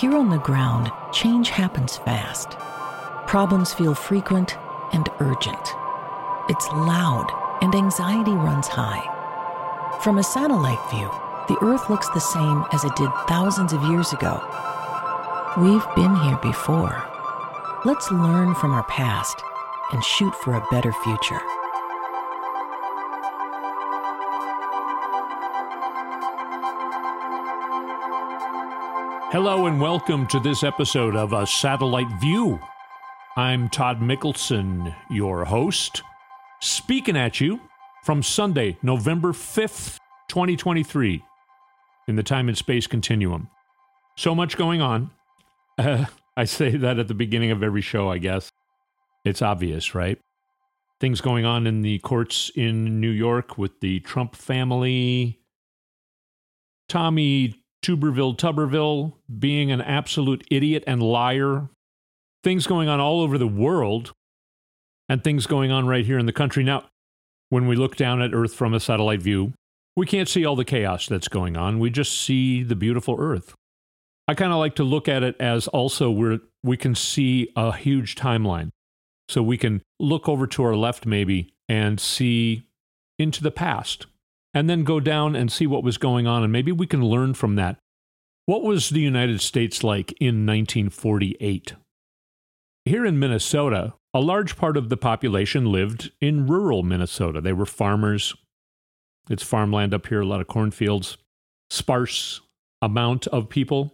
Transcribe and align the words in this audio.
Here 0.00 0.14
on 0.14 0.28
the 0.28 0.36
ground, 0.36 0.92
change 1.10 1.48
happens 1.48 1.96
fast. 1.96 2.50
Problems 3.26 3.72
feel 3.72 3.94
frequent 3.94 4.58
and 4.92 5.08
urgent. 5.20 5.74
It's 6.50 6.68
loud 6.68 7.32
and 7.62 7.74
anxiety 7.74 8.32
runs 8.32 8.68
high. 8.68 9.00
From 10.02 10.18
a 10.18 10.22
satellite 10.22 10.90
view, 10.90 11.10
the 11.48 11.56
Earth 11.64 11.88
looks 11.88 12.10
the 12.10 12.20
same 12.20 12.66
as 12.74 12.84
it 12.84 12.94
did 12.94 13.08
thousands 13.26 13.72
of 13.72 13.82
years 13.84 14.12
ago. 14.12 14.36
We've 15.56 15.94
been 15.94 16.14
here 16.16 16.38
before. 16.42 17.02
Let's 17.86 18.10
learn 18.10 18.54
from 18.54 18.74
our 18.74 18.84
past 18.84 19.42
and 19.92 20.04
shoot 20.04 20.34
for 20.34 20.56
a 20.56 20.66
better 20.70 20.92
future. 20.92 21.40
Hello 29.36 29.66
and 29.66 29.78
welcome 29.78 30.26
to 30.28 30.40
this 30.40 30.64
episode 30.64 31.14
of 31.14 31.34
A 31.34 31.46
Satellite 31.46 32.08
View. 32.22 32.58
I'm 33.36 33.68
Todd 33.68 34.00
Mikkelson, 34.00 34.96
your 35.10 35.44
host, 35.44 36.02
speaking 36.62 37.18
at 37.18 37.38
you 37.38 37.60
from 38.02 38.22
Sunday, 38.22 38.78
November 38.82 39.32
5th, 39.32 39.98
2023, 40.28 41.22
in 42.08 42.16
the 42.16 42.22
time 42.22 42.48
and 42.48 42.56
space 42.56 42.86
continuum. 42.86 43.50
So 44.16 44.34
much 44.34 44.56
going 44.56 44.80
on. 44.80 45.10
Uh, 45.76 46.06
I 46.38 46.44
say 46.44 46.74
that 46.74 46.98
at 46.98 47.06
the 47.06 47.12
beginning 47.12 47.50
of 47.50 47.62
every 47.62 47.82
show, 47.82 48.10
I 48.10 48.16
guess. 48.16 48.50
It's 49.22 49.42
obvious, 49.42 49.94
right? 49.94 50.18
Things 50.98 51.20
going 51.20 51.44
on 51.44 51.66
in 51.66 51.82
the 51.82 51.98
courts 51.98 52.50
in 52.54 53.02
New 53.02 53.10
York 53.10 53.58
with 53.58 53.80
the 53.80 54.00
Trump 54.00 54.34
family. 54.34 55.40
Tommy 56.88 57.65
Tuberville 57.82 58.36
Tuberville 58.36 59.14
being 59.38 59.70
an 59.70 59.80
absolute 59.80 60.46
idiot 60.50 60.84
and 60.86 61.02
liar. 61.02 61.68
Things 62.42 62.66
going 62.66 62.88
on 62.88 63.00
all 63.00 63.20
over 63.20 63.38
the 63.38 63.46
world 63.46 64.12
and 65.08 65.22
things 65.22 65.46
going 65.46 65.70
on 65.70 65.86
right 65.86 66.04
here 66.04 66.18
in 66.18 66.26
the 66.26 66.32
country. 66.32 66.64
Now, 66.64 66.84
when 67.48 67.66
we 67.66 67.76
look 67.76 67.96
down 67.96 68.20
at 68.22 68.34
Earth 68.34 68.54
from 68.54 68.74
a 68.74 68.80
satellite 68.80 69.22
view, 69.22 69.52
we 69.96 70.06
can't 70.06 70.28
see 70.28 70.44
all 70.44 70.56
the 70.56 70.64
chaos 70.64 71.06
that's 71.06 71.28
going 71.28 71.56
on. 71.56 71.78
We 71.78 71.90
just 71.90 72.20
see 72.20 72.62
the 72.62 72.76
beautiful 72.76 73.16
Earth. 73.18 73.54
I 74.28 74.34
kind 74.34 74.52
of 74.52 74.58
like 74.58 74.74
to 74.76 74.84
look 74.84 75.08
at 75.08 75.22
it 75.22 75.36
as 75.38 75.68
also 75.68 76.10
where 76.10 76.40
we 76.62 76.76
can 76.76 76.94
see 76.94 77.52
a 77.56 77.74
huge 77.74 78.16
timeline. 78.16 78.70
So 79.28 79.42
we 79.42 79.56
can 79.56 79.82
look 79.98 80.28
over 80.28 80.46
to 80.48 80.62
our 80.64 80.76
left 80.76 81.06
maybe 81.06 81.54
and 81.68 82.00
see 82.00 82.66
into 83.18 83.42
the 83.42 83.50
past 83.50 84.06
and 84.56 84.70
then 84.70 84.84
go 84.84 85.00
down 85.00 85.36
and 85.36 85.52
see 85.52 85.66
what 85.66 85.84
was 85.84 85.98
going 85.98 86.26
on. 86.26 86.42
And 86.42 86.50
maybe 86.50 86.72
we 86.72 86.86
can 86.86 87.04
learn 87.04 87.34
from 87.34 87.56
that. 87.56 87.76
What 88.46 88.62
was 88.62 88.88
the 88.88 89.02
United 89.02 89.42
States 89.42 89.84
like 89.84 90.12
in 90.12 90.46
1948? 90.46 91.74
Here 92.86 93.04
in 93.04 93.18
Minnesota, 93.18 93.92
a 94.14 94.20
large 94.20 94.56
part 94.56 94.78
of 94.78 94.88
the 94.88 94.96
population 94.96 95.66
lived 95.66 96.10
in 96.22 96.46
rural 96.46 96.82
Minnesota. 96.82 97.42
They 97.42 97.52
were 97.52 97.66
farmers. 97.66 98.34
It's 99.28 99.42
farmland 99.42 99.92
up 99.92 100.06
here, 100.06 100.22
a 100.22 100.26
lot 100.26 100.40
of 100.40 100.46
cornfields, 100.46 101.18
sparse 101.68 102.40
amount 102.80 103.26
of 103.26 103.50
people. 103.50 103.92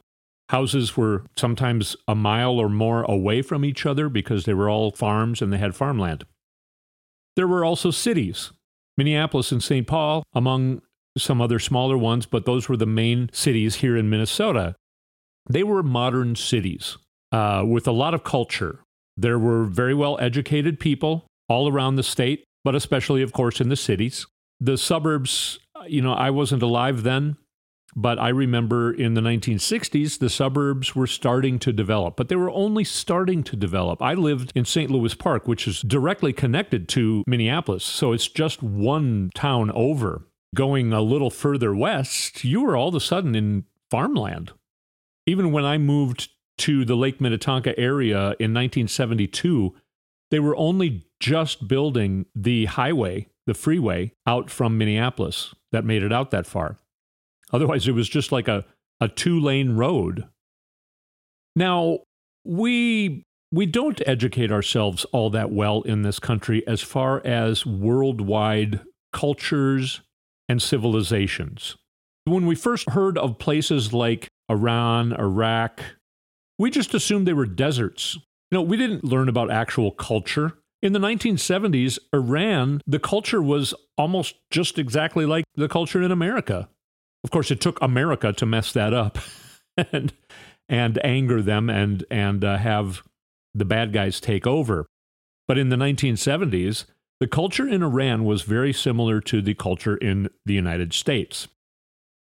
Houses 0.51 0.97
were 0.97 1.25
sometimes 1.37 1.97
a 2.07 2.15
mile 2.15 2.61
or 2.61 2.69
more 2.69 3.03
away 3.03 3.43
from 3.43 3.65
each 3.65 3.85
other 3.85 4.09
because 4.09 4.45
they 4.45 4.55
were 4.55 4.71
all 4.71 4.93
farms 4.93 5.43
and 5.43 5.53
they 5.53 5.59
had 5.59 5.75
farmland. 5.75 6.25
There 7.35 7.49
were 7.49 7.65
also 7.65 7.91
cities 7.91 8.53
Minneapolis 8.97 9.53
and 9.53 9.63
St. 9.63 9.87
Paul, 9.87 10.23
among 10.35 10.83
some 11.17 11.41
other 11.41 11.59
smaller 11.59 11.99
ones, 11.99 12.27
but 12.27 12.45
those 12.47 12.69
were 12.69 12.77
the 12.77 12.87
main 12.87 13.29
cities 13.33 13.77
here 13.77 13.97
in 13.97 14.09
Minnesota. 14.09 14.77
They 15.49 15.63
were 15.63 15.83
modern 15.83 16.37
cities 16.37 16.97
uh, 17.33 17.65
with 17.67 17.87
a 17.87 17.93
lot 17.93 18.15
of 18.15 18.25
culture. 18.25 18.81
There 19.17 19.39
were 19.39 19.65
very 19.65 19.95
well 19.95 20.19
educated 20.21 20.81
people 20.81 21.27
all 21.49 21.69
around 21.69 21.97
the 21.97 22.03
state, 22.03 22.45
but 22.65 22.75
especially, 22.75 23.23
of 23.23 23.33
course, 23.33 23.61
in 23.61 23.69
the 23.69 23.77
cities. 23.77 24.27
The 24.61 24.79
suburbs, 24.79 25.59
you 25.87 26.01
know, 26.01 26.15
I 26.15 26.31
wasn't 26.31 26.63
alive 26.63 27.03
then, 27.03 27.37
but 27.95 28.19
I 28.19 28.29
remember 28.29 28.93
in 28.93 29.15
the 29.15 29.21
1960s, 29.21 30.19
the 30.19 30.31
suburbs 30.31 30.95
were 30.95 31.07
starting 31.07 31.59
to 31.61 31.73
develop, 31.73 32.17
but 32.17 32.29
they 32.29 32.37
were 32.37 32.51
only 32.51 32.85
starting 32.85 33.43
to 33.45 33.57
develop. 33.57 34.01
I 34.01 34.15
lived 34.15 34.53
in 34.55 34.65
St. 34.65 34.91
Louis 34.91 35.15
Park, 35.15 35.47
which 35.47 35.69
is 35.69 35.83
directly 35.83 36.33
connected 36.33 36.89
to 36.91 37.23
Minneapolis. 37.27 37.85
So 37.85 38.13
it's 38.13 38.29
just 38.29 38.63
one 38.63 39.31
town 39.35 39.71
over. 39.73 40.27
Going 40.55 40.93
a 40.93 41.01
little 41.01 41.31
further 41.31 41.75
west, 41.75 42.45
you 42.45 42.63
were 42.63 42.77
all 42.77 42.89
of 42.89 42.95
a 42.95 43.01
sudden 43.01 43.35
in 43.35 43.65
farmland. 43.91 44.53
Even 45.27 45.53
when 45.53 45.65
I 45.65 45.79
moved 45.79 46.31
to 46.59 46.85
the 46.85 46.97
Lake 46.97 47.21
Minnetonka 47.21 47.79
area 47.79 48.35
in 48.39 48.53
1972, 48.53 49.75
they 50.31 50.41
were 50.41 50.57
only 50.57 51.05
just 51.21 51.69
building 51.69 52.27
the 52.35 52.67
highway, 52.67 53.29
the 53.47 53.55
freeway 53.55 54.13
out 54.27 54.51
from 54.51 54.79
Minneapolis 54.79 55.55
that 55.73 55.85
made 55.85 56.03
it 56.03 56.13
out 56.13 56.31
that 56.31 56.47
far. 56.47 56.79
Otherwise, 57.53 57.87
it 57.87 57.93
was 57.93 58.09
just 58.09 58.33
like 58.33 58.49
a, 58.49 58.65
a 59.01 59.09
two 59.09 59.39
lane 59.39 59.77
road. 59.77 60.27
Now, 61.55 62.01
we 62.45 63.25
we 63.53 63.67
don't 63.67 64.01
educate 64.07 64.51
ourselves 64.51 65.05
all 65.13 65.29
that 65.31 65.53
well 65.53 65.83
in 65.83 66.03
this 66.03 66.19
country 66.19 66.67
as 66.67 66.81
far 66.81 67.25
as 67.27 67.67
worldwide 67.67 68.81
cultures 69.13 70.01
and 70.49 70.61
civilizations. 70.61 71.77
When 72.25 72.47
we 72.47 72.55
first 72.55 72.89
heard 72.91 73.19
of 73.19 73.39
places 73.39 73.93
like 73.93 74.29
Iran, 74.51 75.13
Iraq, 75.13 75.83
we 76.59 76.71
just 76.71 76.95
assumed 76.95 77.27
they 77.27 77.33
were 77.35 77.47
deserts. 77.47 78.15
You 78.51 78.59
know, 78.59 78.63
we 78.63 78.77
didn't 78.77 79.05
learn 79.05 79.29
about 79.29 79.51
actual 79.51 79.91
culture. 79.91 80.53
In 80.81 80.93
the 80.93 80.99
1970s, 80.99 81.99
Iran, 82.13 82.81
the 82.87 82.99
culture 82.99 83.43
was 83.43 83.75
almost 83.99 84.37
just 84.51 84.79
exactly 84.79 85.27
like 85.27 85.45
the 85.55 85.69
culture 85.69 86.03
in 86.03 86.11
America. 86.11 86.69
Of 87.25 87.31
course, 87.31 87.51
it 87.51 87.61
took 87.61 87.81
America 87.81 88.33
to 88.33 88.47
mess 88.47 88.73
that 88.73 88.93
up 88.93 89.19
and 89.77 90.13
and 90.69 91.05
anger 91.05 91.43
them 91.43 91.69
and 91.71 92.05
and 92.11 92.45
uh, 92.45 92.57
have 92.57 93.03
the 93.55 93.65
bad 93.65 93.93
guys 93.93 94.21
take 94.21 94.47
over. 94.47 94.87
But 95.47 95.59
in 95.59 95.69
the 95.69 95.77
1970s, 95.77 96.87
the 97.21 97.27
culture 97.27 97.69
in 97.69 97.83
Iran 97.83 98.25
was 98.25 98.43
very 98.43 98.73
similar 98.73 99.21
to 99.21 99.43
the 99.43 99.55
culture 99.55 99.97
in 99.97 100.31
the 100.47 100.55
United 100.55 100.93
States. 100.93 101.49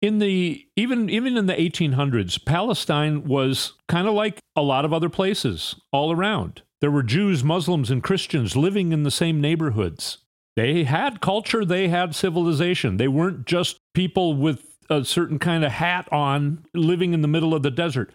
In 0.03 0.19
the 0.19 0.67
even 0.77 1.09
even 1.09 1.37
in 1.37 1.47
the 1.47 1.55
1800s, 1.55 2.45
Palestine 2.45 3.25
was 3.25 3.73
kind 3.89 4.07
of 4.07 4.15
like 4.15 4.39
a 4.55 4.63
lot 4.63 4.85
of 4.85 4.93
other 4.93 5.09
places 5.09 5.75
all 5.93 6.13
around. 6.13 6.63
There 6.81 6.91
were 6.91 7.03
Jews, 7.03 7.43
Muslims, 7.43 7.91
and 7.91 8.03
Christians 8.03 8.55
living 8.55 8.93
in 8.93 9.03
the 9.03 9.11
same 9.11 9.41
neighborhoods. 9.41 10.19
They 10.55 10.85
had 10.85 11.21
culture, 11.21 11.65
they 11.65 11.89
had 11.89 12.15
civilization. 12.15 12.97
They 12.97 13.09
weren't 13.09 13.47
just 13.47 13.79
people 13.95 14.35
with 14.35 14.76
a 14.89 15.05
certain 15.05 15.39
kind 15.39 15.65
of 15.65 15.73
hat 15.73 16.09
on 16.13 16.65
living 16.75 17.15
in 17.15 17.23
the 17.23 17.29
middle 17.29 17.55
of 17.55 17.63
the 17.63 17.71
desert. 17.71 18.11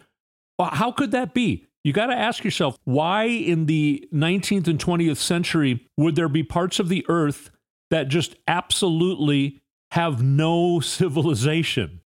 How 0.60 0.92
could 0.92 1.10
that 1.10 1.34
be? 1.34 1.66
You 1.84 1.92
got 1.92 2.06
to 2.06 2.14
ask 2.14 2.44
yourself 2.44 2.76
why 2.84 3.24
in 3.24 3.66
the 3.66 4.08
19th 4.12 4.68
and 4.68 4.78
20th 4.78 5.16
century 5.16 5.88
would 5.96 6.14
there 6.14 6.28
be 6.28 6.42
parts 6.42 6.78
of 6.78 6.88
the 6.88 7.04
earth 7.08 7.50
that 7.90 8.08
just 8.08 8.36
absolutely 8.46 9.60
have 9.90 10.22
no 10.22 10.80
civilization? 10.80 12.00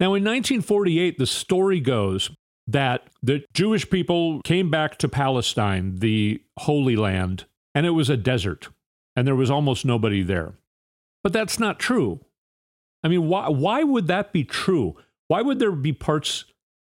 Now, 0.00 0.14
in 0.14 0.22
1948, 0.22 1.18
the 1.18 1.26
story 1.26 1.80
goes 1.80 2.30
that 2.68 3.08
the 3.22 3.44
Jewish 3.52 3.88
people 3.90 4.40
came 4.42 4.70
back 4.70 4.96
to 4.98 5.08
Palestine, 5.08 5.96
the 5.96 6.40
Holy 6.58 6.94
Land, 6.94 7.46
and 7.74 7.84
it 7.84 7.90
was 7.90 8.08
a 8.08 8.16
desert, 8.16 8.68
and 9.16 9.26
there 9.26 9.34
was 9.34 9.50
almost 9.50 9.84
nobody 9.84 10.22
there. 10.22 10.54
But 11.24 11.32
that's 11.32 11.58
not 11.58 11.80
true. 11.80 12.20
I 13.02 13.08
mean, 13.08 13.28
why, 13.28 13.48
why 13.48 13.82
would 13.82 14.06
that 14.08 14.32
be 14.32 14.44
true? 14.44 14.96
Why 15.28 15.42
would 15.42 15.58
there 15.58 15.72
be 15.72 15.92
parts 15.92 16.44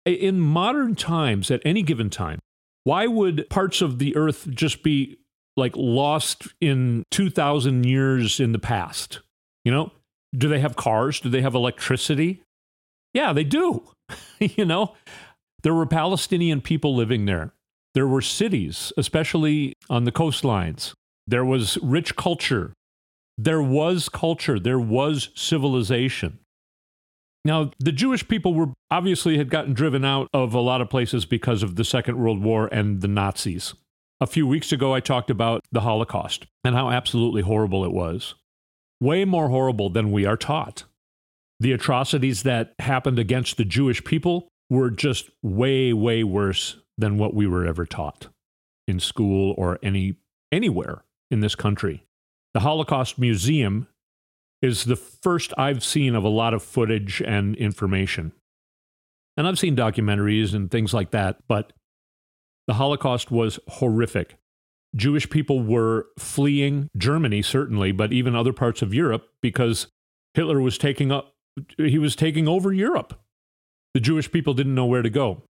in 0.04 0.40
modern 0.40 0.94
times 0.94 1.50
at 1.50 1.62
any 1.64 1.82
given 1.82 2.10
time? 2.10 2.38
Why 2.84 3.06
would 3.06 3.48
parts 3.50 3.80
of 3.82 3.98
the 3.98 4.14
earth 4.16 4.48
just 4.50 4.82
be 4.82 5.18
like 5.56 5.72
lost 5.76 6.46
in 6.60 7.02
2,000 7.10 7.84
years 7.84 8.38
in 8.38 8.52
the 8.52 8.58
past? 8.58 9.20
You 9.64 9.72
know, 9.72 9.92
do 10.36 10.48
they 10.48 10.60
have 10.60 10.76
cars? 10.76 11.18
Do 11.18 11.28
they 11.28 11.42
have 11.42 11.54
electricity? 11.54 12.42
Yeah, 13.12 13.32
they 13.32 13.44
do. 13.44 13.82
you 14.38 14.64
know, 14.64 14.94
there 15.62 15.74
were 15.74 15.86
Palestinian 15.86 16.60
people 16.60 16.94
living 16.94 17.24
there. 17.24 17.52
There 17.94 18.06
were 18.06 18.20
cities, 18.20 18.92
especially 18.96 19.72
on 19.88 20.04
the 20.04 20.12
coastlines. 20.12 20.92
There 21.26 21.44
was 21.44 21.78
rich 21.78 22.14
culture. 22.14 22.72
There 23.38 23.62
was 23.62 24.08
culture, 24.08 24.58
there 24.58 24.78
was 24.78 25.30
civilization. 25.34 26.38
Now, 27.44 27.70
the 27.78 27.92
Jewish 27.92 28.26
people 28.26 28.54
were 28.54 28.72
obviously 28.90 29.38
had 29.38 29.50
gotten 29.50 29.72
driven 29.72 30.04
out 30.04 30.28
of 30.32 30.52
a 30.52 30.60
lot 30.60 30.80
of 30.80 30.90
places 30.90 31.24
because 31.24 31.62
of 31.62 31.76
the 31.76 31.84
Second 31.84 32.18
World 32.18 32.42
War 32.42 32.68
and 32.72 33.02
the 33.02 33.08
Nazis. 33.08 33.74
A 34.20 34.26
few 34.26 34.46
weeks 34.46 34.72
ago, 34.72 34.94
I 34.94 35.00
talked 35.00 35.30
about 35.30 35.60
the 35.70 35.82
Holocaust 35.82 36.46
and 36.64 36.74
how 36.74 36.90
absolutely 36.90 37.42
horrible 37.42 37.84
it 37.84 37.92
was. 37.92 38.34
Way 39.00 39.24
more 39.24 39.50
horrible 39.50 39.90
than 39.90 40.10
we 40.10 40.24
are 40.24 40.36
taught. 40.36 40.84
The 41.60 41.72
atrocities 41.72 42.42
that 42.42 42.72
happened 42.78 43.18
against 43.18 43.58
the 43.58 43.64
Jewish 43.64 44.02
people 44.02 44.48
were 44.70 44.90
just 44.90 45.30
way, 45.42 45.92
way 45.92 46.24
worse 46.24 46.76
than 46.98 47.18
what 47.18 47.34
we 47.34 47.46
were 47.46 47.66
ever 47.66 47.86
taught 47.86 48.28
in 48.88 48.98
school 48.98 49.54
or 49.58 49.78
any 49.82 50.16
anywhere 50.50 51.04
in 51.30 51.40
this 51.40 51.54
country. 51.54 52.05
The 52.56 52.60
Holocaust 52.60 53.18
Museum 53.18 53.86
is 54.62 54.84
the 54.84 54.96
first 54.96 55.52
I've 55.58 55.84
seen 55.84 56.14
of 56.14 56.24
a 56.24 56.30
lot 56.30 56.54
of 56.54 56.62
footage 56.62 57.20
and 57.20 57.54
information. 57.56 58.32
And 59.36 59.46
I've 59.46 59.58
seen 59.58 59.76
documentaries 59.76 60.54
and 60.54 60.70
things 60.70 60.94
like 60.94 61.10
that, 61.10 61.36
but 61.48 61.74
the 62.66 62.72
Holocaust 62.72 63.30
was 63.30 63.60
horrific. 63.68 64.38
Jewish 64.94 65.28
people 65.28 65.62
were 65.62 66.06
fleeing 66.18 66.88
Germany, 66.96 67.42
certainly, 67.42 67.92
but 67.92 68.14
even 68.14 68.34
other 68.34 68.54
parts 68.54 68.80
of 68.80 68.94
Europe 68.94 69.28
because 69.42 69.88
Hitler 70.32 70.58
was 70.58 70.78
taking 70.78 71.12
up, 71.12 71.34
he 71.76 71.98
was 71.98 72.16
taking 72.16 72.48
over 72.48 72.72
Europe. 72.72 73.20
The 73.92 74.00
Jewish 74.00 74.32
people 74.32 74.54
didn't 74.54 74.74
know 74.74 74.86
where 74.86 75.02
to 75.02 75.10
go. 75.10 75.42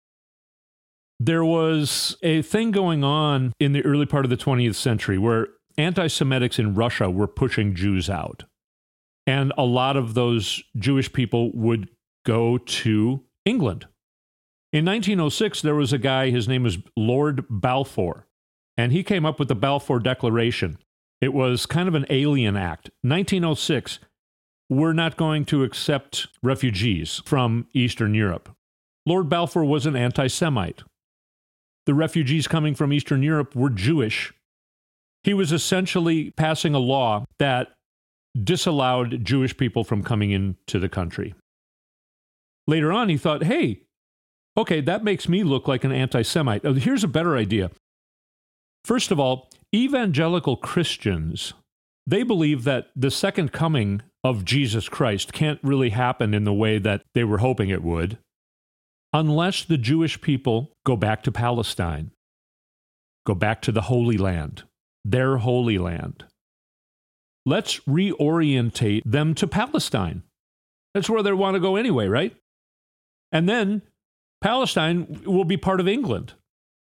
There 1.21 1.45
was 1.45 2.17
a 2.25 2.43
thing 2.43 2.73
going 2.73 3.05
on 3.05 3.53
in 3.61 3.75
the 3.75 3.85
early 3.85 4.07
part 4.07 4.25
of 4.25 4.31
the 4.31 4.37
20th 4.37 4.75
century 4.75 5.19
where 5.19 5.51
anti 5.79 6.07
Semitics 6.07 6.59
in 6.59 6.75
Russia 6.75 7.11
were 7.11 7.27
pushing 7.27 7.75
Jews 7.75 8.09
out. 8.11 8.45
And 9.27 9.53
a 9.59 9.65
lot 9.65 9.97
of 9.97 10.15
those 10.15 10.63
Jewish 10.77 11.13
people 11.13 11.51
would 11.53 11.89
go 12.25 12.59
to 12.59 13.25
England. 13.45 13.87
In 14.73 14.85
1906, 14.85 15.63
there 15.63 15.75
was 15.75 15.93
a 15.93 15.99
guy, 15.99 16.31
his 16.31 16.49
name 16.49 16.63
was 16.63 16.79
Lord 16.97 17.45
Balfour, 17.49 18.27
and 18.77 18.93
he 18.93 19.03
came 19.03 19.25
up 19.25 19.39
with 19.39 19.49
the 19.49 19.55
Balfour 19.55 20.01
Declaration. 20.01 20.79
It 21.21 21.33
was 21.33 21.67
kind 21.67 21.89
of 21.89 21.95
an 21.95 22.07
alien 22.11 22.57
act. 22.57 22.91
1906, 23.03 24.01
we're 24.69 24.93
not 24.93 25.17
going 25.17 25.45
to 25.47 25.63
accept 25.63 26.27
refugees 26.43 27.23
from 27.25 27.69
Eastern 27.73 28.15
Europe. 28.15 28.55
Lord 29.07 29.29
Balfour 29.29 29.65
was 29.65 29.87
an 29.87 29.97
anti 29.97 30.27
Semite. 30.27 30.83
The 31.87 31.95
refugees 31.95 32.49
coming 32.49 32.75
from 32.75 32.93
Eastern 32.93 33.23
Europe 33.23 33.55
were 33.55 33.71
Jewish. 33.71 34.33
He 35.27 35.35
was 35.35 35.51
essentially 35.51 36.31
passing 36.31 36.73
a 36.73 36.79
law 36.79 37.25
that 37.41 37.73
disallowed 38.41 39.25
Jewish 39.25 39.57
people 39.57 39.83
from 39.83 40.05
coming 40.05 40.31
into 40.31 40.79
the 40.79 40.89
country. 40.89 41.35
Later 42.69 42.93
on, 42.93 43.09
he 43.09 43.17
thought, 43.17 43.43
hey, 43.43 43.83
okay, 44.57 44.81
that 44.81 45.03
makes 45.03 45.29
me 45.29 45.43
look 45.43 45.67
like 45.67 45.83
an 45.83 45.91
anti 45.91 46.23
Semite. 46.23 46.63
Here's 46.63 47.03
a 47.03 47.09
better 47.09 47.37
idea. 47.37 47.73
First 48.85 49.11
of 49.11 49.19
all, 49.19 49.51
evangelical 49.75 50.57
Christians, 50.57 51.55
they 52.07 52.23
believe 52.23 52.63
that 52.63 52.91
the 52.95 53.11
second 53.11 53.51
coming 53.51 54.03
of 54.23 54.45
Jesus 54.45 54.89
Christ 54.89 55.33
can't 55.33 55.59
really 55.61 55.91
happen 55.91 56.35
in 56.35 56.45
the 56.45 56.55
way 56.55 56.79
that 56.79 57.03
they 57.15 57.25
were 57.25 57.39
hoping 57.39 57.69
it 57.69 57.83
would 57.83 58.17
unless 59.13 59.65
the 59.65 59.79
Jewish 59.79 60.21
people 60.21 60.71
go 60.85 60.95
back 60.95 61.25
to 61.25 61.33
Palestine, 61.33 62.13
go 63.27 63.35
back 63.35 63.61
to 63.63 63.73
the 63.73 63.83
Holy 63.83 64.19
Land, 64.19 64.63
their 65.11 65.39
Holy 65.39 65.79
Land. 65.79 66.25
Let's 67.45 67.79
reorientate 67.81 69.03
them 69.05 69.35
to 69.37 69.47
Palestine. 69.47 70.23
That's 70.95 71.09
where 71.09 71.23
they 71.23 71.33
want 71.33 71.55
to 71.55 71.61
go 71.61 71.77
anyway, 71.77 72.09
right? 72.09 72.35
And 73.31 73.49
then 73.49 73.83
Palestine 74.41 75.23
will 75.25 75.45
be 75.45 75.57
part 75.57 75.79
of 75.79 75.87
England. 75.87 76.35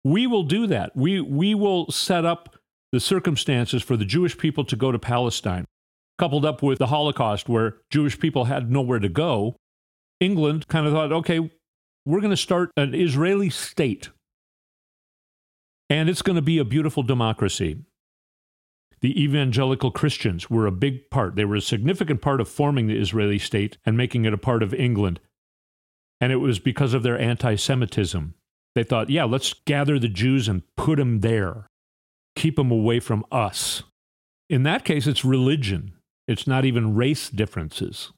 We 0.05 0.27
will 0.27 0.43
do 0.43 0.67
that. 0.67 0.97
We, 0.97 1.21
we 1.21 1.55
will 1.55 1.91
set 1.91 2.25
up 2.25 2.57
the 2.91 3.01
circumstances 3.01 3.83
for 3.83 3.97
the 3.97 4.05
Jewish 4.05 4.37
people 4.37 4.65
to 4.67 4.77
go 4.77 4.93
to 4.93 4.99
Palestine. 4.99 5.65
Coupled 6.19 6.45
up 6.45 6.63
with 6.63 6.79
the 6.79 6.89
Holocaust, 6.89 7.49
where 7.49 7.79
Jewish 7.91 8.19
people 8.19 8.45
had 8.45 8.71
nowhere 8.71 8.99
to 8.99 9.09
go, 9.09 9.57
England 10.21 10.69
kind 10.69 10.87
of 10.87 10.93
thought, 10.93 11.13
okay, 11.13 11.51
we're 12.05 12.21
going 12.21 12.31
to 12.31 12.37
start 12.37 12.71
an 12.77 12.95
Israeli 12.95 13.49
state. 13.49 14.11
And 15.89 16.09
it's 16.09 16.23
going 16.23 16.37
to 16.37 16.43
be 16.43 16.59
a 16.59 16.65
beautiful 16.65 17.03
democracy. 17.03 17.79
The 19.03 19.21
evangelical 19.21 19.91
Christians 19.91 20.49
were 20.49 20.67
a 20.67 20.73
big 20.73 21.11
part. 21.11 21.35
They 21.35 21.45
were 21.45 21.57
a 21.57 21.61
significant 21.61 22.23
part 22.23 22.41
of 22.41 22.49
forming 22.49 22.87
the 22.87 22.99
Israeli 22.99 23.39
state 23.39 23.77
and 23.85 23.97
making 23.97 24.25
it 24.25 24.33
a 24.33 24.39
part 24.39 24.63
of 24.63 24.73
England. 24.73 25.19
And 26.21 26.31
it 26.31 26.37
was 26.37 26.61
because 26.61 26.95
of 26.95 27.03
their 27.03 27.19
anti 27.19 27.57
Semitism. 27.57 28.35
They 28.77 28.85
thought, 28.85 29.11
yeah, 29.11 29.25
let's 29.25 29.53
gather 29.53 29.99
the 29.99 30.09
Jews 30.09 30.49
and 30.49 30.63
put 30.77 30.97
them 30.97 31.21
there, 31.21 31.67
keep 32.37 32.57
them 32.57 32.71
away 32.71 33.01
from 33.01 33.27
us. 33.31 33.83
In 34.49 34.63
that 34.63 34.85
case, 34.85 35.07
it's 35.07 35.25
religion. 35.25 35.93
It's 36.29 36.47
not 36.47 36.65
even 36.65 36.95
race 36.95 37.29
differences, 37.29 38.13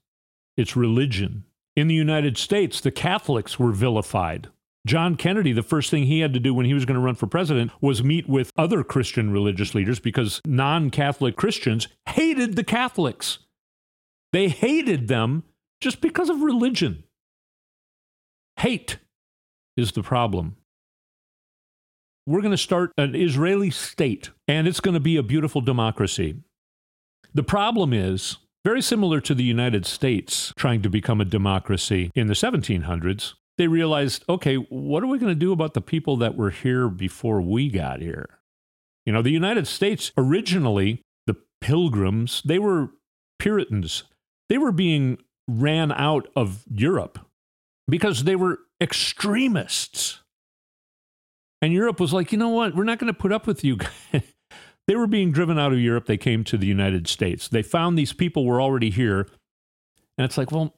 it's 0.56 0.76
religion. 0.76 1.44
In 1.74 1.88
the 1.88 1.94
United 1.94 2.38
States, 2.38 2.80
the 2.80 2.92
Catholics 2.92 3.58
were 3.58 3.72
vilified. 3.72 4.48
John 4.86 5.16
Kennedy, 5.16 5.52
the 5.52 5.62
first 5.62 5.90
thing 5.90 6.04
he 6.04 6.20
had 6.20 6.34
to 6.34 6.40
do 6.40 6.52
when 6.52 6.66
he 6.66 6.74
was 6.74 6.84
going 6.84 6.96
to 6.96 7.00
run 7.00 7.14
for 7.14 7.26
president 7.26 7.72
was 7.80 8.04
meet 8.04 8.28
with 8.28 8.52
other 8.56 8.84
Christian 8.84 9.30
religious 9.30 9.74
leaders 9.74 9.98
because 9.98 10.42
non 10.44 10.90
Catholic 10.90 11.36
Christians 11.36 11.88
hated 12.08 12.54
the 12.56 12.64
Catholics. 12.64 13.38
They 14.32 14.48
hated 14.48 15.08
them 15.08 15.44
just 15.80 16.00
because 16.00 16.28
of 16.28 16.42
religion. 16.42 17.04
Hate 18.58 18.98
is 19.76 19.92
the 19.92 20.02
problem. 20.02 20.56
We're 22.26 22.40
going 22.40 22.52
to 22.52 22.58
start 22.58 22.92
an 22.96 23.14
Israeli 23.14 23.70
state, 23.70 24.30
and 24.48 24.66
it's 24.66 24.80
going 24.80 24.94
to 24.94 25.00
be 25.00 25.16
a 25.16 25.22
beautiful 25.22 25.60
democracy. 25.60 26.36
The 27.34 27.42
problem 27.42 27.92
is 27.92 28.38
very 28.64 28.80
similar 28.80 29.20
to 29.20 29.34
the 29.34 29.44
United 29.44 29.84
States 29.84 30.52
trying 30.56 30.80
to 30.82 30.90
become 30.90 31.20
a 31.20 31.26
democracy 31.26 32.10
in 32.14 32.26
the 32.26 32.34
1700s. 32.34 33.34
They 33.56 33.68
realized, 33.68 34.24
okay, 34.28 34.56
what 34.56 35.02
are 35.02 35.06
we 35.06 35.18
going 35.18 35.30
to 35.30 35.38
do 35.38 35.52
about 35.52 35.74
the 35.74 35.80
people 35.80 36.16
that 36.16 36.36
were 36.36 36.50
here 36.50 36.88
before 36.88 37.40
we 37.40 37.68
got 37.68 38.00
here? 38.00 38.38
You 39.06 39.12
know, 39.12 39.22
the 39.22 39.30
United 39.30 39.66
States 39.66 40.10
originally, 40.16 41.02
the 41.26 41.36
pilgrims, 41.60 42.42
they 42.44 42.58
were 42.58 42.90
Puritans. 43.38 44.04
They 44.48 44.58
were 44.58 44.72
being 44.72 45.18
ran 45.46 45.92
out 45.92 46.28
of 46.34 46.64
Europe 46.68 47.18
because 47.88 48.24
they 48.24 48.36
were 48.36 48.60
extremists. 48.80 50.20
And 51.62 51.72
Europe 51.72 52.00
was 52.00 52.12
like, 52.12 52.32
you 52.32 52.38
know 52.38 52.48
what? 52.48 52.74
We're 52.74 52.84
not 52.84 52.98
going 52.98 53.12
to 53.12 53.18
put 53.18 53.32
up 53.32 53.46
with 53.46 53.64
you. 53.64 53.78
they 54.86 54.96
were 54.96 55.06
being 55.06 55.32
driven 55.32 55.58
out 55.58 55.72
of 55.72 55.78
Europe. 55.78 56.06
They 56.06 56.16
came 56.16 56.44
to 56.44 56.56
the 56.56 56.66
United 56.66 57.08
States. 57.08 57.48
They 57.48 57.62
found 57.62 57.98
these 57.98 58.12
people 58.12 58.44
were 58.44 58.60
already 58.60 58.90
here. 58.90 59.28
And 60.18 60.24
it's 60.24 60.38
like, 60.38 60.50
well, 60.50 60.74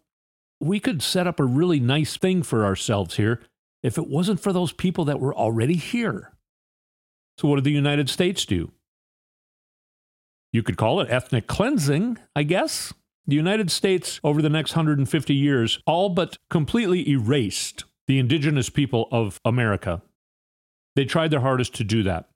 we 0.60 0.80
could 0.80 1.02
set 1.02 1.26
up 1.26 1.38
a 1.38 1.44
really 1.44 1.80
nice 1.80 2.16
thing 2.16 2.42
for 2.42 2.64
ourselves 2.64 3.16
here 3.16 3.40
if 3.82 3.98
it 3.98 4.08
wasn't 4.08 4.40
for 4.40 4.52
those 4.52 4.72
people 4.72 5.04
that 5.04 5.20
were 5.20 5.34
already 5.34 5.76
here. 5.76 6.32
So, 7.38 7.48
what 7.48 7.56
did 7.56 7.64
the 7.64 7.72
United 7.72 8.08
States 8.08 8.44
do? 8.46 8.72
You 10.52 10.62
could 10.62 10.76
call 10.76 11.00
it 11.00 11.10
ethnic 11.10 11.46
cleansing, 11.46 12.18
I 12.34 12.42
guess. 12.42 12.94
The 13.26 13.36
United 13.36 13.70
States, 13.70 14.20
over 14.22 14.40
the 14.40 14.48
next 14.48 14.72
150 14.72 15.34
years, 15.34 15.80
all 15.84 16.08
but 16.08 16.38
completely 16.48 17.08
erased 17.10 17.84
the 18.06 18.18
indigenous 18.18 18.70
people 18.70 19.08
of 19.10 19.40
America. 19.44 20.00
They 20.94 21.04
tried 21.04 21.30
their 21.30 21.40
hardest 21.40 21.74
to 21.74 21.84
do 21.84 22.02
that. 22.04 22.30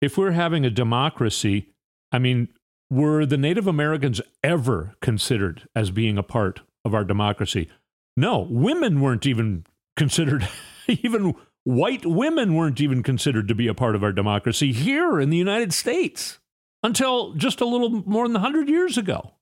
If 0.00 0.16
we're 0.16 0.30
having 0.30 0.64
a 0.64 0.70
democracy, 0.70 1.68
I 2.12 2.20
mean, 2.20 2.48
were 2.90 3.26
the 3.26 3.36
Native 3.36 3.66
Americans 3.66 4.20
ever 4.42 4.94
considered 5.02 5.68
as 5.74 5.90
being 5.90 6.16
a 6.16 6.22
part 6.22 6.60
of 6.84 6.94
our 6.94 7.04
democracy? 7.04 7.68
No, 8.16 8.46
women 8.50 9.00
weren't 9.00 9.26
even 9.26 9.64
considered, 9.96 10.48
even 10.88 11.34
white 11.64 12.06
women 12.06 12.54
weren't 12.54 12.80
even 12.80 13.02
considered 13.02 13.48
to 13.48 13.54
be 13.54 13.68
a 13.68 13.74
part 13.74 13.94
of 13.94 14.02
our 14.02 14.12
democracy 14.12 14.72
here 14.72 15.20
in 15.20 15.30
the 15.30 15.36
United 15.36 15.72
States 15.72 16.38
until 16.82 17.34
just 17.34 17.60
a 17.60 17.66
little 17.66 18.02
more 18.06 18.26
than 18.26 18.34
100 18.34 18.68
years 18.68 18.96
ago. 18.96 19.34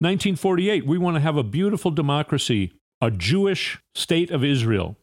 1948, 0.00 0.86
we 0.86 0.98
want 0.98 1.14
to 1.16 1.20
have 1.20 1.36
a 1.36 1.42
beautiful 1.42 1.90
democracy, 1.90 2.72
a 3.00 3.10
Jewish 3.10 3.78
state 3.94 4.30
of 4.30 4.44
Israel. 4.44 4.96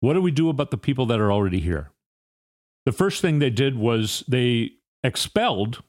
What 0.00 0.12
do 0.14 0.20
we 0.20 0.30
do 0.30 0.48
about 0.48 0.70
the 0.70 0.76
people 0.76 1.06
that 1.06 1.18
are 1.18 1.32
already 1.32 1.60
here? 1.60 1.90
The 2.84 2.92
first 2.92 3.20
thing 3.20 3.40
they 3.40 3.50
did 3.50 3.76
was 3.76 4.22
they 4.28 4.74
expelled, 5.02 5.82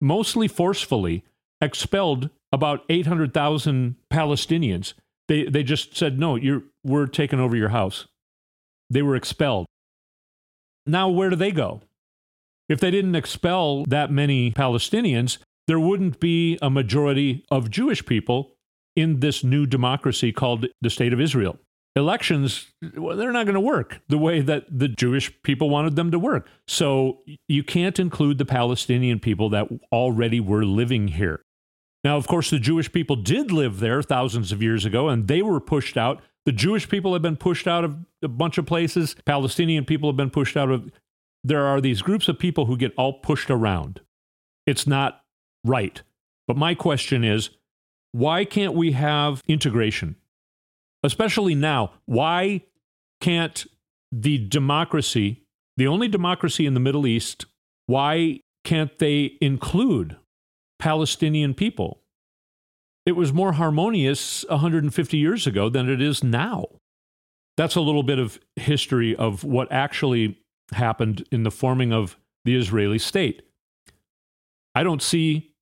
mostly 0.00 0.46
forcefully, 0.46 1.24
expelled 1.62 2.28
about 2.52 2.84
800,000 2.90 3.96
Palestinians. 4.12 4.92
They, 5.28 5.44
they 5.44 5.62
just 5.62 5.96
said, 5.96 6.18
no, 6.18 6.36
you're, 6.36 6.64
we're 6.84 7.06
taking 7.06 7.40
over 7.40 7.56
your 7.56 7.70
house. 7.70 8.06
They 8.90 9.02
were 9.02 9.16
expelled. 9.16 9.66
Now, 10.86 11.08
where 11.08 11.30
do 11.30 11.36
they 11.36 11.52
go? 11.52 11.80
If 12.68 12.80
they 12.80 12.90
didn't 12.90 13.14
expel 13.14 13.84
that 13.84 14.10
many 14.10 14.50
Palestinians, 14.50 15.38
there 15.66 15.80
wouldn't 15.80 16.20
be 16.20 16.58
a 16.60 16.68
majority 16.68 17.44
of 17.50 17.70
Jewish 17.70 18.04
people 18.04 18.52
in 18.96 19.20
this 19.20 19.42
new 19.42 19.66
democracy 19.66 20.32
called 20.32 20.66
the 20.80 20.90
State 20.90 21.12
of 21.12 21.20
Israel. 21.20 21.58
Elections, 21.94 22.68
well, 22.96 23.16
they're 23.16 23.32
not 23.32 23.44
going 23.44 23.54
to 23.54 23.60
work 23.60 24.00
the 24.08 24.18
way 24.18 24.40
that 24.40 24.64
the 24.70 24.88
Jewish 24.88 25.30
people 25.42 25.68
wanted 25.68 25.94
them 25.94 26.10
to 26.10 26.18
work. 26.18 26.48
So 26.66 27.20
you 27.48 27.62
can't 27.62 27.98
include 27.98 28.38
the 28.38 28.46
Palestinian 28.46 29.20
people 29.20 29.50
that 29.50 29.68
already 29.92 30.40
were 30.40 30.64
living 30.64 31.08
here. 31.08 31.42
Now, 32.04 32.16
of 32.16 32.26
course, 32.26 32.50
the 32.50 32.58
Jewish 32.58 32.90
people 32.90 33.16
did 33.16 33.52
live 33.52 33.78
there 33.78 34.02
thousands 34.02 34.50
of 34.50 34.62
years 34.62 34.84
ago, 34.84 35.08
and 35.08 35.28
they 35.28 35.42
were 35.42 35.60
pushed 35.60 35.96
out 35.96 36.20
The 36.44 36.52
Jewish 36.52 36.88
people 36.88 37.12
have 37.12 37.22
been 37.22 37.36
pushed 37.36 37.68
out 37.68 37.84
of 37.84 37.96
a 38.20 38.28
bunch 38.28 38.58
of 38.58 38.66
places. 38.66 39.14
Palestinian 39.24 39.84
people 39.84 40.08
have 40.08 40.16
been 40.16 40.30
pushed 40.30 40.56
out 40.56 40.70
of. 40.70 40.90
There 41.44 41.64
are 41.66 41.80
these 41.80 42.02
groups 42.02 42.28
of 42.28 42.38
people 42.38 42.66
who 42.66 42.76
get 42.76 42.92
all 42.96 43.14
pushed 43.14 43.50
around. 43.50 44.00
It's 44.66 44.86
not 44.86 45.22
right. 45.64 46.02
But 46.46 46.56
my 46.56 46.74
question 46.74 47.24
is 47.24 47.50
why 48.12 48.44
can't 48.44 48.74
we 48.74 48.92
have 48.92 49.42
integration? 49.46 50.16
Especially 51.02 51.54
now. 51.54 51.92
Why 52.06 52.62
can't 53.20 53.66
the 54.10 54.38
democracy, 54.38 55.44
the 55.76 55.86
only 55.86 56.08
democracy 56.08 56.66
in 56.66 56.74
the 56.74 56.80
Middle 56.80 57.06
East, 57.06 57.46
why 57.86 58.40
can't 58.64 58.98
they 58.98 59.36
include 59.40 60.16
Palestinian 60.82 61.54
people? 61.54 62.00
It 63.06 63.12
was 63.12 63.32
more 63.32 63.52
harmonious 63.52 64.44
150 64.48 65.16
years 65.16 65.46
ago 65.46 65.68
than 65.68 65.88
it 65.88 66.02
is 66.02 66.24
now. 66.24 66.66
That's 67.56 67.76
a 67.76 67.80
little 67.80 68.02
bit 68.02 68.18
of 68.18 68.40
history 68.56 69.14
of 69.14 69.44
what 69.44 69.70
actually 69.70 70.40
happened 70.72 71.24
in 71.30 71.44
the 71.44 71.52
forming 71.52 71.92
of 71.92 72.16
the 72.44 72.56
Israeli 72.56 72.98
state. 72.98 73.42
I 74.74 74.82
don't 74.82 75.00
see 75.00 75.54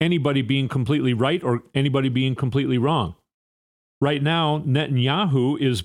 anybody 0.00 0.40
being 0.40 0.68
completely 0.68 1.12
right 1.12 1.44
or 1.44 1.64
anybody 1.74 2.08
being 2.08 2.34
completely 2.34 2.78
wrong. 2.78 3.16
Right 4.00 4.22
now, 4.22 4.60
Netanyahu 4.60 5.60
is 5.60 5.84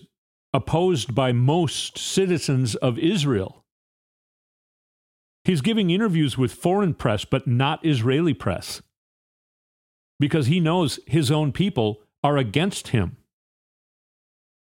opposed 0.53 1.13
by 1.13 1.33
most 1.33 1.97
citizens 1.97 2.75
of 2.75 2.97
Israel. 2.97 3.58
He's 5.49 5.61
giving 5.61 5.89
interviews 5.89 6.37
with 6.37 6.53
foreign 6.53 6.93
press, 6.93 7.25
but 7.25 7.47
not 7.47 7.83
Israeli 7.83 8.35
press 8.35 8.83
because 10.19 10.45
he 10.45 10.59
knows 10.59 10.99
his 11.07 11.31
own 11.31 11.51
people 11.51 12.03
are 12.23 12.37
against 12.37 12.89
him. 12.89 13.17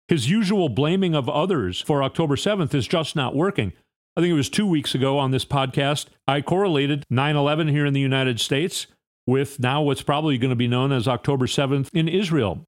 His 0.08 0.28
usual 0.28 0.70
blaming 0.70 1.14
of 1.14 1.30
others 1.30 1.82
for 1.82 2.02
October 2.02 2.36
7th 2.36 2.74
is 2.74 2.88
just 2.88 3.16
not 3.16 3.36
working. 3.36 3.74
I 4.18 4.22
think 4.22 4.32
it 4.32 4.36
was 4.36 4.50
two 4.50 4.66
weeks 4.66 4.96
ago 4.96 5.20
on 5.20 5.30
this 5.30 5.46
podcast, 5.46 6.08
I 6.28 6.42
correlated 6.42 7.06
9 7.12 7.36
11 7.36 7.68
here 7.68 7.86
in 7.86 7.94
the 7.94 8.00
United 8.00 8.40
States 8.40 8.88
with 9.28 9.60
now 9.60 9.84
what's 9.84 10.02
probably 10.02 10.40
going 10.40 10.50
to 10.50 10.56
be 10.56 10.68
known 10.68 10.92
as 10.92 11.08
October 11.08 11.46
7th 11.46 11.90
in 11.94 12.08
Israel. 12.08 12.66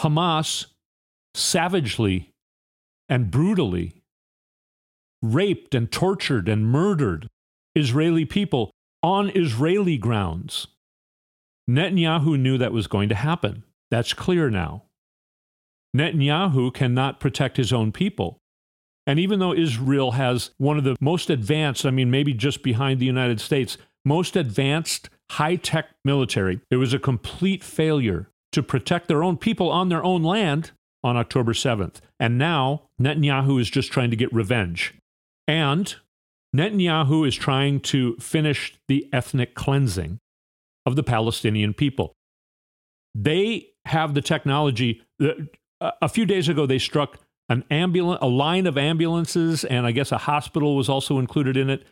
Hamas 0.00 0.66
savagely 1.34 2.32
and 3.08 3.30
brutally 3.30 3.97
raped 5.22 5.74
and 5.74 5.90
tortured 5.90 6.48
and 6.48 6.66
murdered 6.66 7.28
Israeli 7.74 8.24
people 8.24 8.70
on 9.02 9.30
Israeli 9.30 9.96
grounds. 9.96 10.66
Netanyahu 11.68 12.38
knew 12.38 12.58
that 12.58 12.72
was 12.72 12.86
going 12.86 13.08
to 13.08 13.14
happen. 13.14 13.64
That's 13.90 14.12
clear 14.12 14.50
now. 14.50 14.84
Netanyahu 15.96 16.72
cannot 16.72 17.20
protect 17.20 17.56
his 17.56 17.72
own 17.72 17.92
people. 17.92 18.38
And 19.06 19.18
even 19.18 19.38
though 19.38 19.54
Israel 19.54 20.12
has 20.12 20.50
one 20.58 20.76
of 20.76 20.84
the 20.84 20.96
most 21.00 21.30
advanced, 21.30 21.86
I 21.86 21.90
mean, 21.90 22.10
maybe 22.10 22.34
just 22.34 22.62
behind 22.62 23.00
the 23.00 23.06
United 23.06 23.40
States, 23.40 23.78
most 24.04 24.36
advanced 24.36 25.08
high 25.30 25.56
tech 25.56 25.88
military, 26.04 26.60
it 26.70 26.76
was 26.76 26.92
a 26.92 26.98
complete 26.98 27.64
failure 27.64 28.28
to 28.52 28.62
protect 28.62 29.08
their 29.08 29.22
own 29.22 29.36
people 29.36 29.70
on 29.70 29.88
their 29.88 30.04
own 30.04 30.22
land 30.22 30.72
on 31.02 31.16
October 31.16 31.52
7th. 31.52 31.96
And 32.18 32.38
now 32.38 32.82
Netanyahu 33.00 33.60
is 33.60 33.70
just 33.70 33.92
trying 33.92 34.10
to 34.10 34.16
get 34.16 34.32
revenge. 34.32 34.94
And 35.48 35.96
Netanyahu 36.54 37.26
is 37.26 37.34
trying 37.34 37.80
to 37.80 38.14
finish 38.16 38.76
the 38.86 39.08
ethnic 39.12 39.54
cleansing 39.54 40.20
of 40.86 40.94
the 40.94 41.02
Palestinian 41.02 41.74
people. 41.74 42.14
They 43.14 43.70
have 43.86 44.14
the 44.14 44.22
technology. 44.22 45.02
A 45.80 46.08
few 46.08 46.26
days 46.26 46.48
ago, 46.48 46.66
they 46.66 46.78
struck 46.78 47.18
an 47.48 47.64
ambulance, 47.70 48.18
a 48.20 48.28
line 48.28 48.66
of 48.66 48.76
ambulances, 48.76 49.64
and 49.64 49.86
I 49.86 49.92
guess 49.92 50.12
a 50.12 50.18
hospital 50.18 50.76
was 50.76 50.88
also 50.88 51.18
included 51.18 51.56
in 51.56 51.70
it 51.70 51.86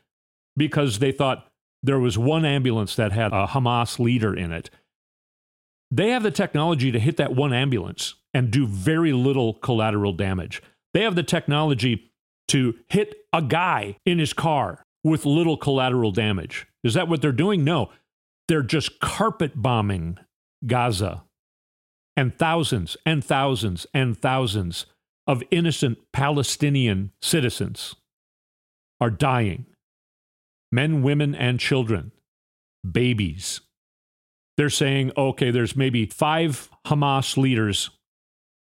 because 0.56 0.98
they 0.98 1.12
thought 1.12 1.48
there 1.82 1.98
was 1.98 2.18
one 2.18 2.44
ambulance 2.44 2.94
that 2.96 3.12
had 3.12 3.32
a 3.32 3.46
Hamas 3.46 3.98
leader 3.98 4.34
in 4.34 4.52
it. 4.52 4.68
They 5.90 6.10
have 6.10 6.22
the 6.22 6.30
technology 6.30 6.90
to 6.92 6.98
hit 6.98 7.16
that 7.16 7.34
one 7.34 7.54
ambulance 7.54 8.14
and 8.34 8.50
do 8.50 8.66
very 8.66 9.12
little 9.12 9.54
collateral 9.54 10.12
damage. 10.12 10.62
They 10.92 11.02
have 11.02 11.14
the 11.14 11.22
technology 11.22 12.10
to 12.48 12.74
hit 12.88 13.14
a 13.32 13.42
guy 13.42 13.96
in 14.04 14.18
his 14.18 14.32
car 14.32 14.84
with 15.02 15.24
little 15.24 15.56
collateral 15.56 16.10
damage. 16.10 16.66
Is 16.82 16.94
that 16.94 17.08
what 17.08 17.22
they're 17.22 17.32
doing? 17.32 17.64
No. 17.64 17.90
They're 18.48 18.62
just 18.62 19.00
carpet 19.00 19.52
bombing 19.60 20.18
Gaza. 20.66 21.24
And 22.16 22.36
thousands 22.36 22.96
and 23.04 23.24
thousands 23.24 23.86
and 23.92 24.16
thousands 24.16 24.86
of 25.26 25.42
innocent 25.50 25.98
Palestinian 26.12 27.12
citizens 27.20 27.94
are 29.00 29.10
dying 29.10 29.66
men, 30.72 31.02
women, 31.02 31.34
and 31.34 31.60
children, 31.60 32.12
babies. 32.88 33.60
They're 34.56 34.70
saying, 34.70 35.12
okay, 35.16 35.50
there's 35.50 35.76
maybe 35.76 36.06
five 36.06 36.70
Hamas 36.86 37.36
leaders 37.36 37.90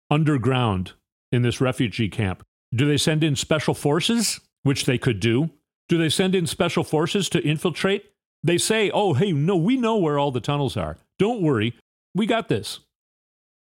underground 0.09 0.93
in 1.31 1.41
this 1.41 1.59
refugee 1.59 2.09
camp. 2.09 2.43
Do 2.73 2.87
they 2.87 2.97
send 2.97 3.23
in 3.23 3.35
special 3.35 3.73
forces, 3.73 4.39
which 4.63 4.85
they 4.85 4.97
could 4.97 5.19
do? 5.19 5.49
Do 5.87 5.97
they 5.97 6.09
send 6.09 6.35
in 6.35 6.45
special 6.45 6.83
forces 6.83 7.29
to 7.29 7.41
infiltrate? 7.41 8.05
They 8.43 8.57
say, 8.57 8.91
oh, 8.91 9.13
hey, 9.13 9.31
no, 9.31 9.57
we 9.57 9.75
know 9.75 9.97
where 9.97 10.19
all 10.19 10.31
the 10.31 10.39
tunnels 10.39 10.77
are. 10.77 10.97
Don't 11.17 11.41
worry. 11.41 11.75
We 12.13 12.25
got 12.25 12.47
this. 12.47 12.79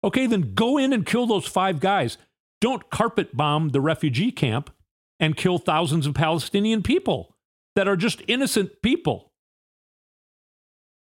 Okay, 0.03 0.27
then 0.27 0.55
go 0.55 0.79
in 0.79 0.93
and 0.93 1.05
kill 1.05 1.27
those 1.27 1.47
five 1.47 1.81
guys. 1.81 2.19
Don't 2.61 2.91
carpet 2.91 3.37
bomb 3.37 3.71
the 3.71 3.81
refugee 3.81 4.33
camp 4.33 4.71
and 5.21 5.37
kill 5.37 5.59
thousands 5.59 6.07
of 6.07 6.15
Palestinian 6.15 6.83
people 6.83 7.35
that 7.75 7.87
are 7.87 7.97
just 7.97 8.23
innocent 8.27 8.83
people. 8.83 9.33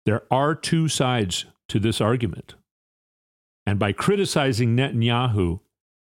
There 0.04 0.22
are 0.30 0.54
two 0.54 0.88
sides 0.88 1.46
to 1.68 1.78
this 1.78 2.00
argument. 2.00 2.54
And 3.64 3.78
by 3.78 3.92
criticizing 3.92 4.76
Netanyahu 4.76 5.60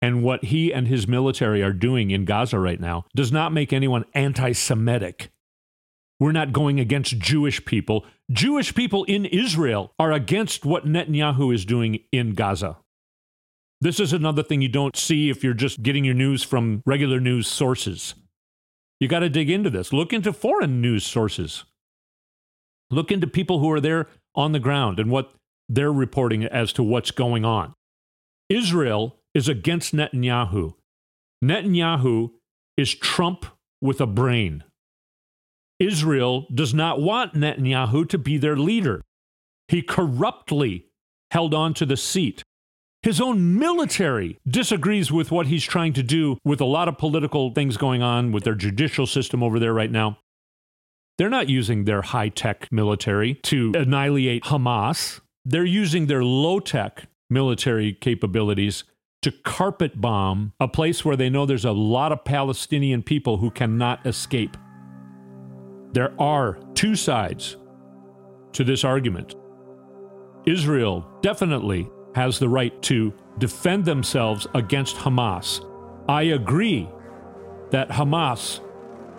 and 0.01 0.23
what 0.23 0.45
he 0.45 0.73
and 0.73 0.87
his 0.87 1.07
military 1.07 1.63
are 1.63 1.73
doing 1.73 2.11
in 2.11 2.25
Gaza 2.25 2.59
right 2.59 2.79
now 2.79 3.05
does 3.15 3.31
not 3.31 3.51
make 3.51 3.73
anyone 3.73 4.05
anti 4.13 4.51
Semitic. 4.51 5.29
We're 6.19 6.31
not 6.31 6.51
going 6.51 6.79
against 6.79 7.19
Jewish 7.19 7.63
people. 7.65 8.05
Jewish 8.31 8.73
people 8.73 9.03
in 9.03 9.25
Israel 9.25 9.93
are 9.99 10.11
against 10.11 10.65
what 10.65 10.85
Netanyahu 10.85 11.53
is 11.53 11.65
doing 11.65 11.99
in 12.11 12.33
Gaza. 12.33 12.77
This 13.79 13.99
is 13.99 14.13
another 14.13 14.41
thing 14.41 14.61
you 14.61 14.69
don't 14.69 14.95
see 14.95 15.29
if 15.29 15.43
you're 15.43 15.53
just 15.53 15.83
getting 15.83 16.03
your 16.03 16.15
news 16.15 16.41
from 16.41 16.81
regular 16.85 17.19
news 17.19 17.47
sources. 17.47 18.15
You 18.99 19.07
got 19.07 19.19
to 19.19 19.29
dig 19.29 19.51
into 19.51 19.69
this. 19.69 19.93
Look 19.93 20.11
into 20.11 20.33
foreign 20.33 20.81
news 20.81 21.05
sources. 21.05 21.63
Look 22.89 23.11
into 23.11 23.27
people 23.27 23.59
who 23.59 23.71
are 23.71 23.81
there 23.81 24.07
on 24.33 24.51
the 24.51 24.59
ground 24.59 24.99
and 24.99 25.11
what 25.11 25.33
they're 25.69 25.93
reporting 25.93 26.43
as 26.45 26.73
to 26.73 26.83
what's 26.83 27.11
going 27.11 27.45
on. 27.45 27.73
Israel 28.49 29.16
is 29.37 29.47
against 29.47 29.93
Netanyahu. 29.93 30.73
Netanyahu 31.43 32.31
is 32.75 32.95
Trump 32.95 33.45
with 33.79 34.01
a 34.01 34.07
brain. 34.07 34.63
Israel 35.79 36.47
does 36.51 36.73
not 36.73 36.99
want 36.99 37.35
Netanyahu 37.35 38.09
to 38.09 38.17
be 38.17 38.37
their 38.37 38.57
leader. 38.57 39.03
He 39.67 39.83
corruptly 39.83 40.87
held 41.29 41.53
on 41.53 41.75
to 41.75 41.85
the 41.85 41.97
seat. 41.97 42.41
His 43.03 43.21
own 43.21 43.59
military 43.59 44.39
disagrees 44.47 45.11
with 45.11 45.29
what 45.29 45.45
he's 45.45 45.63
trying 45.63 45.93
to 45.93 46.03
do 46.03 46.39
with 46.43 46.59
a 46.59 46.65
lot 46.65 46.87
of 46.87 46.97
political 46.97 47.53
things 47.53 47.77
going 47.77 48.01
on 48.01 48.31
with 48.31 48.43
their 48.43 48.55
judicial 48.55 49.05
system 49.05 49.43
over 49.43 49.59
there 49.59 49.73
right 49.73 49.91
now. 49.91 50.17
They're 51.19 51.29
not 51.29 51.47
using 51.47 51.85
their 51.85 52.01
high 52.01 52.29
tech 52.29 52.71
military 52.71 53.35
to 53.43 53.71
annihilate 53.75 54.45
Hamas. 54.45 55.19
They're 55.45 55.63
using 55.63 56.07
their 56.07 56.23
low 56.23 56.59
tech 56.59 57.07
military 57.29 57.93
capabilities 57.93 58.83
to 59.27 59.31
carpet 59.43 59.99
bomb 59.99 60.53
a 60.57 60.69
place 60.69 61.03
where 61.03 61.17
they 61.17 61.29
know 61.29 61.45
there's 61.45 61.65
a 61.65 61.71
lot 61.73 62.13
of 62.13 62.23
Palestinian 62.23 63.03
people 63.03 63.35
who 63.35 63.51
cannot 63.51 64.05
escape. 64.07 64.55
There 65.91 66.13
are 66.17 66.57
two 66.75 66.95
sides 66.95 67.57
to 68.53 68.63
this 68.63 68.85
argument. 68.85 69.35
Israel 70.45 71.05
definitely 71.21 71.89
has 72.15 72.39
the 72.39 72.47
right 72.47 72.81
to 72.83 73.13
defend 73.37 73.83
themselves 73.83 74.47
against 74.55 74.95
Hamas. 74.95 75.59
I 76.07 76.21
agree 76.21 76.87
that 77.71 77.89
Hamas 77.89 78.61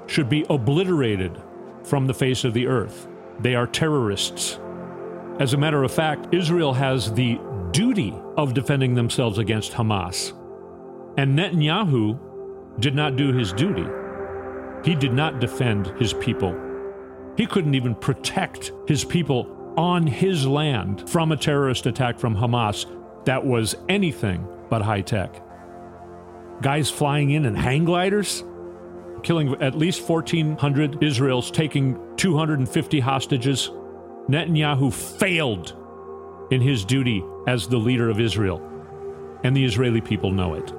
should 0.06 0.30
be 0.30 0.46
obliterated 0.48 1.38
from 1.84 2.06
the 2.06 2.14
face 2.14 2.44
of 2.44 2.54
the 2.54 2.66
earth. 2.66 3.08
They 3.40 3.54
are 3.54 3.66
terrorists. 3.66 4.58
As 5.38 5.52
a 5.52 5.58
matter 5.58 5.84
of 5.84 5.92
fact, 5.92 6.32
Israel 6.32 6.72
has 6.72 7.12
the 7.12 7.38
duty 7.72 8.14
of 8.38 8.54
defending 8.54 8.94
themselves 8.94 9.36
against 9.36 9.72
Hamas. 9.72 10.32
And 11.18 11.38
Netanyahu 11.38 12.18
did 12.80 12.94
not 12.94 13.16
do 13.16 13.32
his 13.32 13.52
duty. 13.52 13.84
He 14.84 14.94
did 14.94 15.12
not 15.12 15.40
defend 15.40 15.88
his 15.98 16.14
people. 16.14 16.56
He 17.36 17.46
couldn't 17.46 17.74
even 17.74 17.94
protect 17.96 18.72
his 18.86 19.04
people 19.04 19.74
on 19.76 20.06
his 20.06 20.46
land 20.46 21.10
from 21.10 21.32
a 21.32 21.36
terrorist 21.36 21.86
attack 21.86 22.18
from 22.18 22.34
Hamas 22.36 22.86
that 23.26 23.44
was 23.44 23.76
anything 23.88 24.46
but 24.70 24.82
high 24.82 25.02
tech. 25.02 25.42
guys 26.62 26.90
flying 26.90 27.30
in 27.30 27.44
in 27.46 27.54
hang 27.54 27.84
gliders, 27.84 28.44
killing 29.22 29.54
at 29.60 29.76
least 29.76 30.08
1,400 30.08 31.02
Israels, 31.02 31.50
taking 31.50 31.98
250 32.16 33.00
hostages. 33.00 33.70
Netanyahu 34.28 34.92
failed 34.92 35.74
in 36.50 36.60
his 36.60 36.84
duty 36.84 37.22
as 37.48 37.66
the 37.66 37.78
leader 37.78 38.10
of 38.10 38.20
Israel, 38.20 38.60
and 39.42 39.56
the 39.56 39.64
Israeli 39.64 40.02
people 40.02 40.30
know 40.30 40.52
it. 40.52 40.70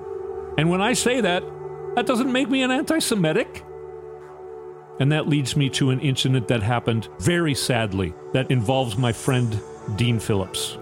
And 0.57 0.69
when 0.69 0.81
I 0.81 0.93
say 0.93 1.19
that, 1.19 1.43
that 1.95 2.05
doesn't 2.05 2.31
make 2.31 2.47
me 2.47 2.61
an 2.61 2.69
anti 2.69 2.99
Semitic. 2.99 3.65
And 4.99 5.11
that 5.11 5.27
leads 5.27 5.55
me 5.55 5.69
to 5.71 5.89
an 5.89 5.99
incident 5.99 6.47
that 6.49 6.61
happened 6.61 7.07
very 7.19 7.55
sadly 7.55 8.13
that 8.33 8.51
involves 8.51 8.97
my 8.97 9.11
friend 9.11 9.59
Dean 9.95 10.19
Phillips. 10.19 10.77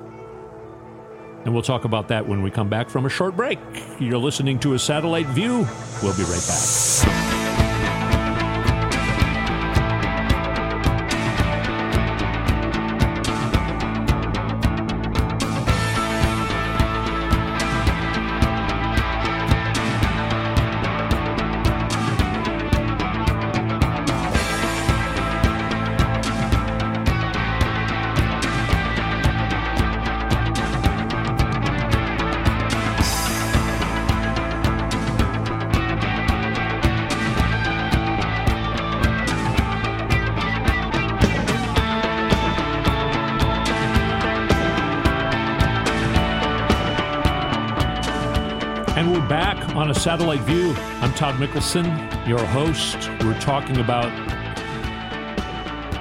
And 1.45 1.53
we'll 1.53 1.63
talk 1.63 1.85
about 1.85 2.09
that 2.09 2.27
when 2.27 2.41
we 2.41 2.51
come 2.51 2.67
back 2.67 2.89
from 2.89 3.05
a 3.05 3.09
short 3.09 3.37
break. 3.37 3.59
You're 3.99 4.17
listening 4.17 4.59
to 4.59 4.73
a 4.73 4.79
satellite 4.79 5.27
view. 5.27 5.65
We'll 6.03 6.17
be 6.17 6.23
right 6.23 6.45
back. 6.47 7.26
Satellite 50.17 50.41
view. 50.41 50.73
I'm 51.01 51.13
Todd 51.13 51.35
Mikkelson, 51.35 51.85
your 52.27 52.43
host. 52.43 52.97
We're 53.23 53.39
talking 53.39 53.77
about 53.77 54.11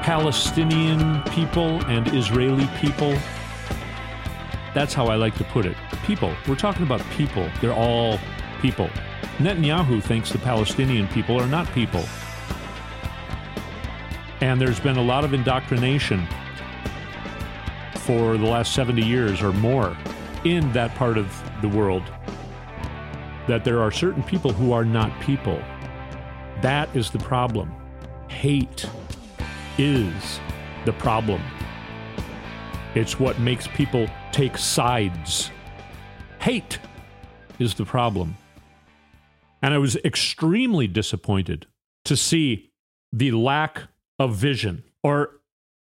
Palestinian 0.02 1.22
people 1.24 1.84
and 1.84 2.08
Israeli 2.14 2.66
people. 2.78 3.14
That's 4.72 4.94
how 4.94 5.08
I 5.08 5.16
like 5.16 5.34
to 5.34 5.44
put 5.44 5.66
it. 5.66 5.76
People. 6.06 6.34
We're 6.48 6.54
talking 6.54 6.82
about 6.82 7.02
people. 7.10 7.46
They're 7.60 7.74
all 7.74 8.18
people. 8.62 8.88
Netanyahu 9.36 10.02
thinks 10.02 10.32
the 10.32 10.38
Palestinian 10.38 11.08
people 11.08 11.38
are 11.38 11.46
not 11.46 11.70
people. 11.74 12.02
And 14.40 14.58
there's 14.58 14.80
been 14.80 14.96
a 14.96 15.04
lot 15.04 15.24
of 15.24 15.34
indoctrination 15.34 16.26
for 17.96 18.38
the 18.38 18.46
last 18.46 18.72
70 18.72 19.04
years 19.04 19.42
or 19.42 19.52
more 19.52 19.94
in 20.44 20.72
that 20.72 20.94
part 20.94 21.18
of 21.18 21.30
the 21.60 21.68
world 21.68 22.10
that 23.48 23.64
there 23.64 23.80
are 23.80 23.90
certain 23.90 24.22
people 24.22 24.52
who 24.52 24.72
are 24.72 24.84
not 24.84 25.20
people. 25.20 25.62
That 26.62 26.94
is 26.94 27.10
the 27.10 27.18
problem. 27.18 27.74
Hate 28.28 28.86
is 29.78 30.40
the 30.84 30.92
problem. 30.92 31.42
It's 32.94 33.20
what 33.20 33.38
makes 33.38 33.66
people 33.68 34.08
take 34.32 34.56
sides. 34.56 35.50
Hate 36.40 36.78
is 37.58 37.74
the 37.74 37.84
problem. 37.84 38.36
And 39.62 39.74
I 39.74 39.78
was 39.78 39.96
extremely 39.96 40.86
disappointed 40.86 41.66
to 42.04 42.16
see 42.16 42.70
the 43.12 43.32
lack 43.32 43.82
of 44.18 44.36
vision 44.36 44.84
or 45.02 45.40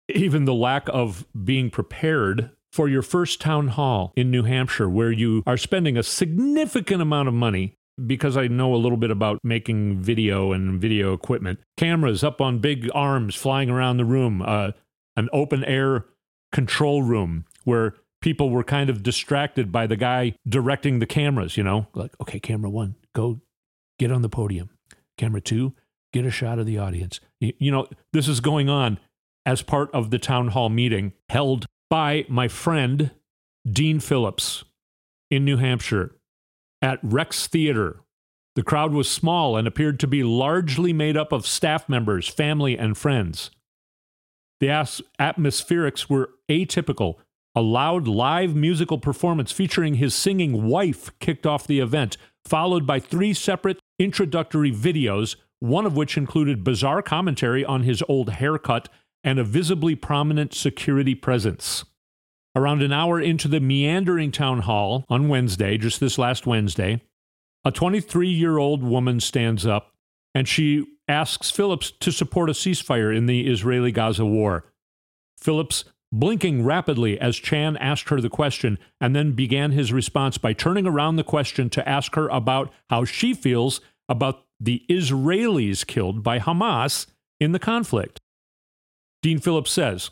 even 0.09 0.45
the 0.45 0.55
lack 0.55 0.89
of 0.89 1.27
being 1.45 1.71
prepared 1.71 2.51
for 2.77 2.91
your 2.91 3.01
first 3.01 3.41
town 3.41 3.69
hall 3.69 4.13
in 4.17 4.31
New 4.31 4.43
Hampshire, 4.43 4.89
where 4.89 5.11
you 5.11 5.43
are 5.47 5.57
spending 5.57 5.97
a 5.97 6.03
significant 6.03 7.01
amount 7.01 7.27
of 7.27 7.33
money 7.33 7.75
because 8.07 8.37
I 8.37 8.49
know 8.49 8.75
a 8.75 8.77
little 8.77 8.99
bit 8.99 9.11
about 9.11 9.39
making 9.43 10.03
video 10.03 10.53
and 10.53 10.79
video 10.79 11.15
equipment, 11.15 11.59
cameras 11.79 12.23
up 12.23 12.43
on 12.43 12.59
big 12.59 12.91
arms 12.95 13.35
flying 13.35 13.71
around 13.71 13.97
the 13.97 14.05
room, 14.05 14.43
uh, 14.43 14.73
an 15.17 15.31
open 15.33 15.65
air 15.65 16.05
control 16.53 17.03
room 17.03 17.47
where 17.65 17.95
people 18.21 18.51
were 18.51 18.63
kind 18.63 18.91
of 18.91 19.03
distracted 19.03 19.73
by 19.73 19.87
the 19.87 19.97
guy 19.97 20.35
directing 20.47 20.99
the 20.99 21.07
cameras, 21.07 21.57
you 21.57 21.63
know, 21.63 21.87
like, 21.95 22.15
okay, 22.21 22.39
camera 22.39 22.69
one, 22.69 22.95
go 23.15 23.41
get 23.99 24.13
on 24.13 24.21
the 24.21 24.29
podium. 24.29 24.69
Camera 25.17 25.41
two, 25.41 25.73
get 26.13 26.27
a 26.27 26.31
shot 26.31 26.59
of 26.59 26.67
the 26.67 26.77
audience. 26.77 27.21
You, 27.41 27.55
you 27.59 27.71
know, 27.71 27.87
this 28.13 28.29
is 28.29 28.41
going 28.41 28.69
on 28.69 29.01
as 29.47 29.63
part 29.63 29.91
of 29.95 30.11
the 30.11 30.19
town 30.19 30.49
hall 30.49 30.69
meeting 30.69 31.15
held 31.31 31.65
by 31.89 32.25
my 32.29 32.49
friend 32.49 33.11
Dean 33.71 34.01
Phillips 34.01 34.65
in 35.31 35.45
New 35.45 35.57
Hampshire 35.57 36.13
at 36.83 36.99
Rex 37.03 37.47
Theater. 37.47 38.01
The 38.55 38.63
crowd 38.63 38.93
was 38.93 39.11
small 39.11 39.57
and 39.57 39.69
appeared 39.69 40.01
to 40.01 40.07
be 40.07 40.23
largely 40.23 40.93
made 40.93 41.17
up 41.17 41.33
of 41.33 41.47
staff 41.47 41.89
members, 41.89 42.29
family, 42.29 42.79
and 42.79 42.97
friends. 42.97 43.51
The 44.61 44.69
atmospherics 44.69 46.09
were 46.09 46.31
atypical. 46.49 47.17
A 47.55 47.61
loud 47.61 48.09
live 48.09 48.55
musical 48.55 48.99
performance 48.99 49.53
featuring 49.53 49.95
his 49.95 50.15
singing 50.15 50.67
wife 50.67 51.11
kicked 51.19 51.47
off 51.47 51.67
the 51.67 51.81
event, 51.81 52.17
followed 52.45 52.87
by 52.87 53.01
three 53.01 53.35
separate 53.35 53.79
introductory 53.99 54.73
videos, 54.73 55.37
one 55.61 55.87
of 55.87 55.97
which 55.97 56.17
included 56.17 56.65
bizarre 56.65 57.03
commentary 57.03 57.65
on 57.65 57.83
his 57.83 58.03
old 58.09 58.31
haircut 58.31 58.89
and 59.27 59.39
a 59.39 59.45
visibly 59.45 59.95
prominent 59.95 60.55
security 60.55 61.15
presence. 61.15 61.85
Around 62.55 62.83
an 62.83 62.93
hour 62.93 63.21
into 63.21 63.49
the 63.49 63.61
meandering 63.61 64.33
town 64.33 64.61
hall 64.61 65.05
on 65.11 65.29
Wednesday, 65.29 65.77
just 65.77 66.01
this 66.01 66.17
last 66.17 66.47
Wednesday, 66.47 67.03
a 67.65 67.73
23 67.73 68.29
year 68.29 68.57
old 68.57 68.83
woman 68.83 69.21
stands 69.21 69.67
up 69.67 69.93
and 70.35 70.49
she 70.49 70.87
asks 71.09 71.51
Phillips 71.51 71.91
to 72.01 72.13
support 72.13 72.49
a 72.49 72.53
ceasefire 72.53 73.15
in 73.15 73.27
the 73.27 73.51
Israeli 73.51 73.93
Gaza 73.93 74.25
war. 74.25 74.65
Phillips 75.39 75.85
blinking 76.13 76.65
rapidly 76.65 77.19
as 77.21 77.37
Chan 77.37 77.77
asked 77.79 78.09
her 78.09 78.21
the 78.21 78.31
question, 78.31 78.79
and 79.01 79.15
then 79.15 79.33
began 79.33 79.73
his 79.73 79.93
response 79.93 80.39
by 80.39 80.53
turning 80.53 80.87
around 80.87 81.17
the 81.17 81.25
question 81.25 81.69
to 81.71 81.89
ask 81.89 82.15
her 82.15 82.29
about 82.29 82.73
how 82.91 83.05
she 83.05 83.35
feels 83.35 83.81
about 84.09 84.45
the 84.61 84.85
Israelis 84.89 85.87
killed 85.87 86.23
by 86.23 86.39
Hamas 86.39 87.07
in 87.41 87.53
the 87.53 87.59
conflict. 87.59 88.21
Dean 89.23 89.39
Phillips 89.39 89.73
says, 89.73 90.11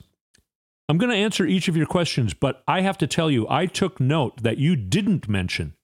I'm 0.89 0.99
going 0.99 1.11
to 1.11 1.17
answer 1.17 1.47
each 1.47 1.69
of 1.69 1.77
your 1.77 1.87
questions, 1.87 2.35
but 2.35 2.63
I 2.69 2.83
have 2.83 2.99
to 2.99 3.07
tell 3.07 3.31
you, 3.31 3.47
I 3.49 3.67
took 3.67 4.01
note 4.01 4.43
that 4.43 4.59
you 4.59 4.77
didn't 4.77 5.29
mention. 5.29 5.75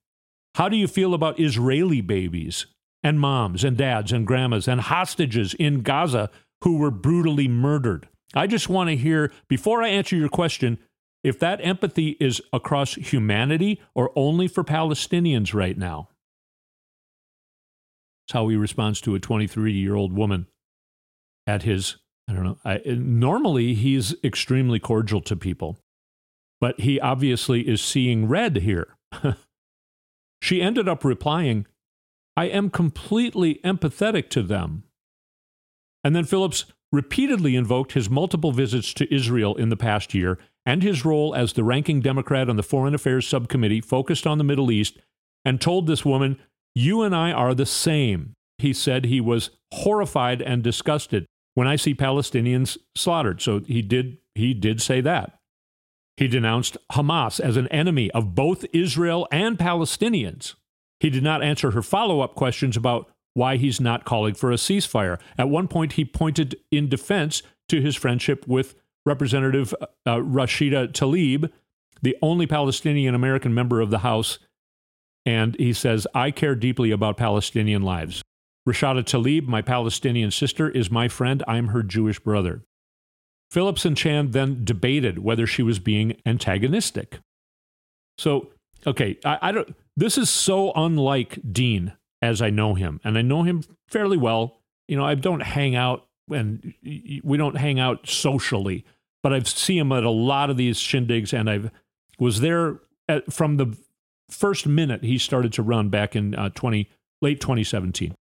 How 0.57 0.69
do 0.69 0.77
you 0.77 0.89
feel 0.89 1.15
about 1.15 1.41
Israeli 1.41 2.01
babies 2.01 2.67
and 3.03 3.19
moms 3.19 3.65
and 3.65 3.77
dads 3.77 4.13
and 4.13 4.27
grandmas 4.27 4.69
and 4.69 4.81
hostages 4.81 5.55
in 5.55 5.83
Gaza 5.83 6.29
who 6.63 6.77
were 6.77 6.91
brutally 6.91 7.49
murdered? 7.49 8.09
I 8.35 8.47
just 8.47 8.69
want 8.69 8.91
to 8.91 8.97
hear, 8.97 9.33
before 9.49 9.83
I 9.83 9.89
answer 9.89 10.17
your 10.17 10.29
question, 10.29 10.79
if 11.23 11.39
that 11.39 11.65
empathy 11.65 12.17
is 12.21 12.41
across 12.53 12.95
humanity 12.95 13.81
or 13.95 14.11
only 14.17 14.49
for 14.49 14.65
Palestinians 14.65 15.55
right 15.55 15.77
now. 15.77 16.09
That's 18.27 18.35
how 18.35 18.49
he 18.49 18.57
responds 18.57 19.01
to 19.03 19.15
a 19.15 19.21
23 19.21 19.73
year 19.73 19.95
old 19.95 20.13
woman 20.13 20.47
at 21.47 21.63
his 21.63 21.97
I 22.31 22.33
don't 22.33 22.45
know. 22.45 22.59
I, 22.65 22.81
normally, 22.87 23.75
he's 23.75 24.15
extremely 24.23 24.79
cordial 24.79 25.21
to 25.23 25.35
people, 25.35 25.79
but 26.61 26.79
he 26.79 27.01
obviously 27.01 27.69
is 27.69 27.83
seeing 27.83 28.29
red 28.29 28.59
here. 28.59 28.97
she 30.41 30.63
ended 30.63 30.89
up 30.89 31.05
replying, 31.05 31.67
I 32.37 32.45
am 32.45 32.71
completely 32.71 33.57
empathetic 33.65 34.31
to 34.31 34.43
them. 34.43 34.85
And 36.05 36.15
then 36.15 36.25
Phillips 36.25 36.67
repeatedly 36.93 37.57
invoked 37.57 37.93
his 37.93 38.09
multiple 38.09 38.53
visits 38.53 38.95
to 38.95 39.13
Israel 39.13 39.57
in 39.57 39.69
the 39.69 39.77
past 39.77 40.15
year 40.15 40.39
and 40.65 40.85
his 40.85 41.05
role 41.05 41.35
as 41.35 41.55
the 41.55 41.65
ranking 41.65 42.01
Democrat 42.01 42.49
on 42.49 42.57
the 42.57 42.63
Foreign 42.63 42.95
Affairs 42.95 43.27
Subcommittee 43.27 43.81
focused 43.81 44.27
on 44.27 44.39
the 44.39 44.45
Middle 44.45 44.71
East 44.71 44.99
and 45.45 45.61
told 45.61 45.87
this 45.89 46.05
woman, 46.05 46.39
You 46.77 47.03
and 47.03 47.15
I 47.15 47.33
are 47.33 47.55
the 47.55 47.67
same. 47.67 48.35
He 48.59 48.73
said 48.73 49.05
he 49.05 49.21
was 49.21 49.51
horrified 49.73 50.41
and 50.41 50.63
disgusted 50.63 51.27
when 51.61 51.69
I 51.69 51.77
see 51.77 51.95
Palestinians 51.95 52.79
slaughtered. 52.97 53.43
So 53.43 53.61
he 53.61 53.83
did 53.83 54.17
he 54.35 54.55
did 54.55 54.81
say 54.81 55.03
that. 55.03 55.39
He 56.17 56.27
denounced 56.27 56.79
Hamas 56.93 57.39
as 57.39 57.59
an 57.59 57.69
enemy 57.69 58.11
of 58.13 58.35
both 58.35 58.65
Israel 58.73 59.29
and 59.31 59.59
Palestinians. 59.59 60.55
He 61.01 61.11
did 61.11 61.23
not 61.23 61.43
answer 61.43 61.73
her 61.73 61.83
follow-up 61.83 62.35
questions 62.35 62.79
about 62.79 63.11
why 63.35 63.59
he's 63.59 63.79
not 63.79 64.07
calling 64.07 64.33
for 64.33 64.51
a 64.51 64.55
ceasefire. 64.57 65.21
At 65.37 65.51
one 65.51 65.69
point 65.69 65.93
he 65.93 66.05
pointed 66.07 66.57
in 66.71 66.89
defense 66.89 67.43
to 67.69 67.83
his 67.83 67.95
friendship 67.95 68.49
with 68.49 68.75
Representative 69.05 69.75
uh, 70.07 70.17
Rashida 70.17 70.93
Tlaib, 70.93 71.51
the 72.01 72.17
only 72.23 72.47
Palestinian 72.47 73.15
American 73.15 73.53
member 73.53 73.83
of 73.83 73.91
the 73.91 73.99
House 73.99 74.39
And 75.27 75.57
he 75.57 75.73
says, 75.73 76.07
I 76.15 76.31
care 76.31 76.55
deeply 76.55 76.91
about 76.91 77.17
Palestinian 77.17 77.83
lives. 77.83 78.23
Rashida 78.71 79.05
Tlaib, 79.05 79.47
my 79.47 79.63
Palestinian 79.63 80.31
sister, 80.31 80.69
is 80.69 80.91
my 80.91 81.09
friend. 81.09 81.43
I'm 81.49 81.69
her 81.69 81.83
Jewish 81.83 82.21
brother. 82.21 82.63
Phillips 83.51 83.85
and 83.85 83.97
Chan 83.97 84.31
then 84.31 84.65
debated 84.65 85.19
whether 85.19 85.47
she 85.47 85.63
was 85.63 85.81
being 85.81 86.17
antagonistic. 86.25 87.19
So, 88.17 88.51
okay, 88.87 89.19
I, 89.25 89.39
I 89.43 89.53
don't. 89.53 89.75
This 89.97 90.17
is 90.17 90.31
so 90.31 90.73
unlike 90.77 91.39
Dean 91.51 91.95
as 92.23 92.41
I 92.41 92.51
know 92.51 92.75
him, 92.75 93.01
and 93.03 93.19
I 93.19 93.23
know 93.23 93.43
him 93.43 93.65
fairly 93.89 94.17
well. 94.17 94.59
You 94.87 94.97
know, 94.97 95.05
I 95.05 95.15
don't 95.15 95.41
hang 95.41 95.75
out 95.75 96.07
and 96.31 96.75
we 97.25 97.37
don't 97.37 97.57
hang 97.57 97.81
out 97.81 98.09
socially, 98.09 98.85
but 99.23 99.33
I've 99.33 99.49
seen 99.49 99.79
him 99.79 99.93
at 99.93 100.05
a 100.05 100.11
lot 100.11 100.49
of 100.49 100.57
these 100.57 100.79
shindigs, 100.79 101.33
and 101.33 101.51
I've 101.51 101.71
was 102.21 102.41
there 102.41 102.81
at, 103.09 103.33
from 103.33 103.57
the 103.57 103.77
first 104.29 104.67
minute 104.67 105.03
he 105.03 105.19
started 105.19 105.53
to 105.55 105.63
run 105.63 105.89
back 105.89 106.15
in 106.15 106.37
uh, 106.37 106.51
20 106.51 106.89
late 107.21 107.41
2017 107.41 108.15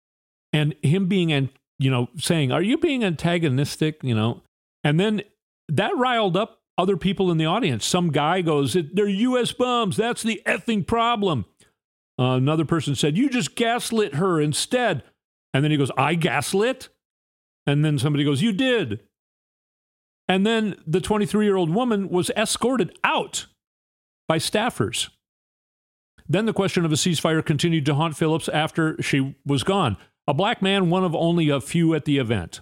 and 0.53 0.75
him 0.81 1.07
being 1.07 1.31
and 1.31 1.49
you 1.79 1.91
know 1.91 2.09
saying 2.17 2.51
are 2.51 2.61
you 2.61 2.77
being 2.77 3.03
antagonistic? 3.03 4.03
You 4.03 4.15
know 4.15 4.41
and 4.83 4.99
then 4.99 5.21
that 5.69 5.97
riled 5.97 6.37
up 6.37 6.61
other 6.77 6.95
people 6.95 7.31
in 7.31 7.37
the 7.37 7.45
audience. 7.45 7.85
Some 7.85 8.11
guy 8.11 8.41
goes 8.41 8.77
they're 8.93 9.07
us 9.07 9.51
bombs. 9.51 9.97
That's 9.97 10.23
the 10.23 10.41
effing 10.45 10.85
problem. 10.85 11.45
Uh, 12.19 12.35
another 12.35 12.65
person 12.65 12.95
said 12.95 13.17
you 13.17 13.29
just 13.29 13.55
gaslit 13.55 14.15
her 14.15 14.39
instead. 14.39 15.03
And 15.53 15.63
then 15.63 15.71
he 15.71 15.77
goes 15.77 15.91
i 15.97 16.15
gaslit? 16.15 16.89
And 17.65 17.83
then 17.83 17.99
somebody 17.99 18.23
goes 18.23 18.41
you 18.41 18.53
did. 18.53 19.01
And 20.29 20.45
then 20.45 20.75
the 20.85 21.01
23 21.01 21.45
year 21.45 21.55
old 21.55 21.69
woman 21.69 22.09
was 22.09 22.29
escorted 22.31 22.97
out 23.03 23.47
by 24.27 24.37
staffers. 24.37 25.09
Then 26.29 26.45
the 26.45 26.53
question 26.53 26.85
of 26.85 26.91
a 26.91 26.95
ceasefire 26.95 27.45
continued 27.45 27.85
to 27.85 27.95
haunt 27.95 28.15
Phillips 28.15 28.49
after 28.49 29.01
she 29.01 29.35
was 29.45 29.63
gone. 29.63 29.97
A 30.27 30.33
black 30.33 30.61
man, 30.61 30.89
one 30.89 31.03
of 31.03 31.15
only 31.15 31.49
a 31.49 31.61
few 31.61 31.93
at 31.93 32.05
the 32.05 32.17
event, 32.17 32.61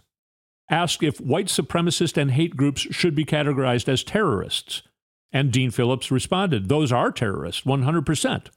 asked 0.70 1.04
if 1.04 1.20
white 1.20 1.48
supremacist 1.48 2.18
and 2.18 2.32
hate 2.32 2.56
groups 2.56 2.82
should 2.82 3.16
be 3.16 3.26
categorized 3.26 3.88
as 3.88 4.04
terrorists. 4.04 4.84
And 5.32 5.52
Dean 5.52 5.72
Phillips 5.72 6.12
responded, 6.12 6.70
Those 6.70 6.92
are 6.92 7.12
terrorists, 7.12 7.62
100%. 7.64 8.48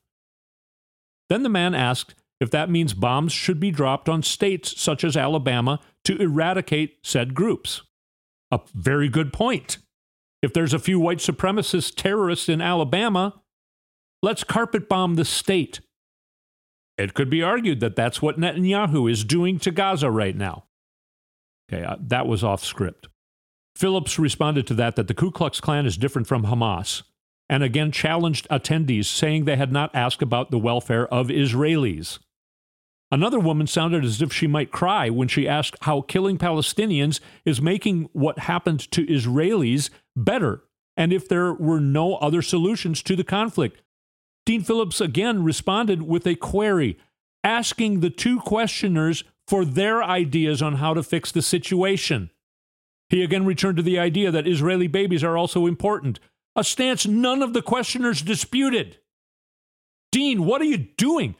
Then 1.29 1.43
the 1.43 1.49
man 1.49 1.75
asked 1.75 2.15
if 2.41 2.51
that 2.51 2.71
means 2.71 2.95
bombs 2.95 3.33
should 3.33 3.59
be 3.59 3.71
dropped 3.71 4.09
on 4.09 4.23
states 4.23 4.81
such 4.81 5.03
as 5.03 5.17
Alabama 5.17 5.81
to 6.05 6.17
eradicate 6.19 6.99
said 7.03 7.35
groups. 7.35 7.83
A 8.51 8.61
very 8.75 9.09
good 9.09 9.33
point. 9.33 9.79
If 10.41 10.53
there's 10.53 10.73
a 10.73 10.79
few 10.79 11.01
white 11.01 11.19
supremacist 11.19 11.97
terrorists 11.97 12.49
in 12.49 12.61
Alabama, 12.61 13.43
Let's 14.21 14.43
carpet 14.43 14.89
bomb 14.89 15.15
the 15.15 15.25
state. 15.25 15.81
It 16.99 17.15
could 17.15 17.31
be 17.31 17.43
argued 17.43 17.79
that 17.81 17.95
that's 17.95 18.21
what 18.21 18.39
Netanyahu 18.39 19.11
is 19.11 19.25
doing 19.25 19.61
to 19.61 19.71
Gaza 19.71 20.11
right 20.11 20.37
now. 20.37 20.65
Okay, 21.73 21.85
uh, 21.85 21.97
that 22.01 22.27
was 22.27 22.43
off 22.43 22.65
script. 22.65 23.09
Phillips 23.77 24.19
responded 24.19 24.67
to 24.67 24.75
that 24.75 24.97
that 24.97 25.07
the 25.07 25.15
Ku 25.15 25.31
Klux 25.31 25.61
Klan 25.61 25.87
is 25.87 25.97
different 25.97 26.27
from 26.27 26.47
Hamas, 26.47 27.03
and 27.49 27.63
again 27.63 27.93
challenged 27.93 28.49
attendees, 28.51 29.05
saying 29.05 29.45
they 29.45 29.57
had 29.57 29.71
not 29.71 29.95
asked 29.95 30.23
about 30.23 30.51
the 30.51 30.59
welfare 30.59 31.07
of 31.07 31.29
Israelis. 31.29 32.19
Another 33.11 33.39
woman 33.39 33.67
sounded 33.67 34.05
as 34.05 34.21
if 34.21 34.33
she 34.33 34.47
might 34.47 34.73
cry 34.73 35.09
when 35.09 35.29
she 35.29 35.49
asked 35.49 35.77
how 35.83 36.01
killing 36.03 36.37
Palestinians 36.37 37.21
is 37.45 37.63
making 37.63 38.09
what 38.13 38.41
happened 38.41 38.91
to 38.91 39.07
Israelis 39.07 39.89
better, 40.17 40.65
and 40.97 41.13
if 41.13 41.29
there 41.29 41.55
were 41.55 41.81
no 41.81 42.17
other 42.17 42.43
solutions 42.43 43.03
to 43.05 43.15
the 43.15 43.25
conflict. 43.25 43.83
Dean 44.49 44.63
Phillips 44.63 44.99
again 44.99 45.45
responded 45.45 46.05
with 46.05 46.27
a 46.27 46.35
query, 46.35 46.99
asking 47.45 48.01
the 48.01 48.09
two 48.09 48.41
questioners 48.41 49.23
for 49.47 49.63
their 49.63 50.03
ideas 50.03 50.63
on 50.63 50.77
how 50.77 50.95
to 50.95 51.03
fix 51.03 51.31
the 51.31 51.43
situation. 51.43 52.31
He 53.11 53.23
again 53.23 53.45
returned 53.45 53.77
to 53.77 53.83
the 53.83 53.99
idea 53.99 54.31
that 54.31 54.49
Israeli 54.49 54.87
babies 54.87 55.23
are 55.23 55.37
also 55.37 55.67
important, 55.67 56.19
a 56.57 56.65
stance 56.65 57.07
none 57.07 57.43
of 57.43 57.53
the 57.53 57.61
questioners 57.61 58.23
disputed. 58.23 58.97
Dean, 60.13 60.47
what 60.47 60.63
are 60.63 60.65
you 60.65 60.79
doing? 60.79 61.35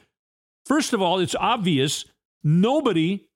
First 0.67 0.93
of 0.93 1.01
all, 1.01 1.17
it's 1.17 1.33
obvious 1.33 2.05
nobody, 2.43 3.27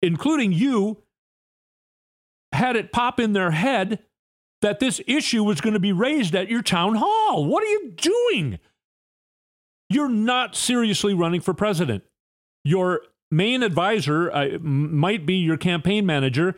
including 0.00 0.52
you, 0.52 1.02
had 2.52 2.74
it 2.74 2.90
pop 2.90 3.20
in 3.20 3.34
their 3.34 3.50
head 3.50 3.98
that 4.62 4.80
this 4.80 4.98
issue 5.06 5.44
was 5.44 5.60
going 5.60 5.74
to 5.74 5.78
be 5.78 5.92
raised 5.92 6.34
at 6.34 6.48
your 6.48 6.62
town 6.62 6.94
hall. 6.94 7.44
What 7.44 7.62
are 7.62 7.66
you 7.66 7.92
doing? 7.94 8.58
You're 9.88 10.08
not 10.08 10.54
seriously 10.54 11.14
running 11.14 11.40
for 11.40 11.54
president. 11.54 12.04
Your 12.64 13.00
main 13.30 13.62
advisor 13.62 14.30
uh, 14.30 14.58
might 14.60 15.26
be 15.26 15.34
your 15.34 15.56
campaign 15.56 16.04
manager 16.06 16.56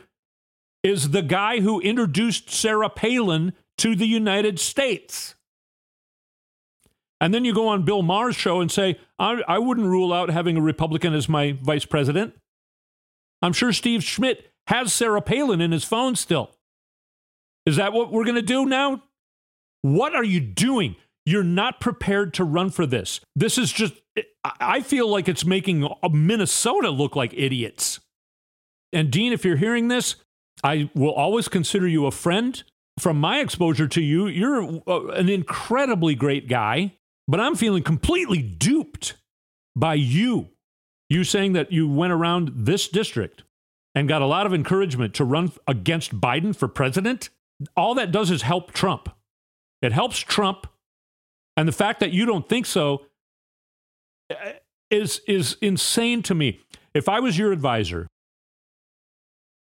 is 0.82 1.10
the 1.10 1.22
guy 1.22 1.60
who 1.60 1.80
introduced 1.80 2.50
Sarah 2.50 2.88
Palin 2.88 3.52
to 3.78 3.94
the 3.94 4.06
United 4.06 4.58
States. 4.58 5.34
And 7.20 7.34
then 7.34 7.44
you 7.44 7.52
go 7.52 7.68
on 7.68 7.84
Bill 7.84 8.02
Maher's 8.02 8.36
show 8.36 8.60
and 8.60 8.72
say, 8.72 8.98
I, 9.18 9.42
I 9.46 9.58
wouldn't 9.58 9.86
rule 9.86 10.12
out 10.12 10.30
having 10.30 10.56
a 10.56 10.62
Republican 10.62 11.12
as 11.14 11.28
my 11.28 11.52
vice 11.52 11.84
president. 11.84 12.34
I'm 13.42 13.52
sure 13.52 13.72
Steve 13.72 14.02
Schmidt 14.02 14.50
has 14.68 14.92
Sarah 14.92 15.20
Palin 15.20 15.60
in 15.60 15.72
his 15.72 15.84
phone 15.84 16.16
still. 16.16 16.50
Is 17.66 17.76
that 17.76 17.92
what 17.92 18.10
we're 18.10 18.24
going 18.24 18.36
to 18.36 18.42
do 18.42 18.64
now? 18.64 19.02
What 19.82 20.14
are 20.14 20.24
you 20.24 20.40
doing? 20.40 20.96
You're 21.30 21.44
not 21.44 21.80
prepared 21.80 22.34
to 22.34 22.44
run 22.44 22.70
for 22.70 22.86
this. 22.86 23.20
This 23.36 23.56
is 23.56 23.70
just, 23.72 23.94
I 24.44 24.80
feel 24.80 25.08
like 25.08 25.28
it's 25.28 25.44
making 25.44 25.88
Minnesota 26.10 26.90
look 26.90 27.14
like 27.14 27.32
idiots. 27.34 28.00
And 28.92 29.12
Dean, 29.12 29.32
if 29.32 29.44
you're 29.44 29.56
hearing 29.56 29.86
this, 29.86 30.16
I 30.64 30.90
will 30.94 31.12
always 31.12 31.46
consider 31.46 31.86
you 31.86 32.06
a 32.06 32.10
friend. 32.10 32.60
From 32.98 33.20
my 33.20 33.38
exposure 33.38 33.86
to 33.86 34.02
you, 34.02 34.26
you're 34.26 34.82
uh, 34.88 35.06
an 35.12 35.28
incredibly 35.28 36.16
great 36.16 36.48
guy, 36.48 36.94
but 37.28 37.38
I'm 37.38 37.54
feeling 37.54 37.84
completely 37.84 38.42
duped 38.42 39.14
by 39.76 39.94
you. 39.94 40.48
You 41.08 41.22
saying 41.22 41.52
that 41.52 41.70
you 41.70 41.88
went 41.88 42.12
around 42.12 42.50
this 42.54 42.88
district 42.88 43.44
and 43.94 44.08
got 44.08 44.20
a 44.20 44.26
lot 44.26 44.46
of 44.46 44.52
encouragement 44.52 45.14
to 45.14 45.24
run 45.24 45.52
against 45.68 46.20
Biden 46.20 46.54
for 46.54 46.68
president. 46.68 47.30
All 47.76 47.94
that 47.94 48.12
does 48.12 48.30
is 48.30 48.42
help 48.42 48.72
Trump. 48.72 49.08
It 49.80 49.92
helps 49.92 50.18
Trump 50.18 50.66
and 51.60 51.68
the 51.68 51.72
fact 51.72 52.00
that 52.00 52.10
you 52.10 52.24
don't 52.24 52.48
think 52.48 52.64
so 52.64 53.04
uh, 54.30 54.52
is, 54.90 55.20
is 55.28 55.58
insane 55.60 56.22
to 56.22 56.34
me. 56.34 56.58
If 56.94 57.06
I 57.06 57.20
was 57.20 57.36
your 57.36 57.52
advisor, 57.52 58.06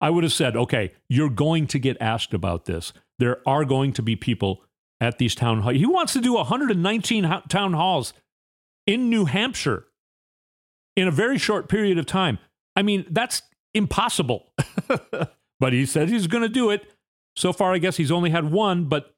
I 0.01 0.09
would 0.11 0.23
have 0.23 0.33
said, 0.33 0.57
okay, 0.57 0.93
you're 1.09 1.29
going 1.29 1.67
to 1.67 1.81
get 1.81 1.97
asked 2.01 2.33
about 2.33 2.67
this. 2.67 2.93
There 3.19 3.39
are 3.45 3.65
going 3.65 3.93
to 3.95 4.03
be 4.03 4.15
people 4.15 4.63
at 5.01 5.19
these 5.19 5.35
town 5.35 5.63
halls. 5.63 5.75
He 5.75 5.85
wants 5.85 6.13
to 6.13 6.21
do 6.21 6.35
119 6.35 7.43
town 7.49 7.73
halls 7.73 8.13
in 8.87 9.11
New 9.11 9.25
Hampshire 9.25 9.87
in 10.95 11.09
a 11.09 11.11
very 11.11 11.39
short 11.39 11.69
period 11.69 11.99
of 11.99 12.07
time. 12.07 12.39
I 12.77 12.83
mean, 12.83 13.05
that's 13.11 13.43
impossible. 13.75 14.53
but 15.59 15.73
he 15.73 15.87
said 15.87 16.09
he's 16.09 16.29
going 16.29 16.45
to 16.45 16.49
do 16.49 16.71
it. 16.71 16.89
So 17.35 17.53
far, 17.53 17.75
I 17.75 17.79
guess 17.79 17.97
he's 17.97 18.13
only 18.13 18.31
had 18.31 18.53
one. 18.53 18.85
But, 18.85 19.13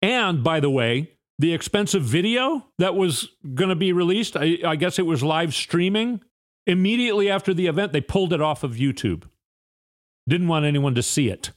and 0.00 0.42
by 0.42 0.60
the 0.60 0.70
way, 0.70 1.10
the 1.38 1.52
expensive 1.52 2.02
video 2.02 2.66
that 2.78 2.94
was 2.94 3.28
going 3.54 3.68
to 3.68 3.74
be 3.76 3.92
released, 3.92 4.36
I, 4.36 4.58
I, 4.64 4.76
guess 4.76 4.98
it 4.98 5.06
was 5.06 5.22
live 5.22 5.54
streaming. 5.54 6.20
Immediately 6.66 7.28
after 7.28 7.52
the 7.52 7.66
event, 7.66 7.92
they 7.92 8.00
pulled 8.00 8.32
it 8.32 8.40
off 8.40 8.62
of 8.62 8.72
YouTube. 8.72 9.24
Didn't 10.28 10.48
want 10.48 10.64
anyone 10.64 10.94
to 10.94 11.02
see 11.02 11.28
it. 11.28 11.50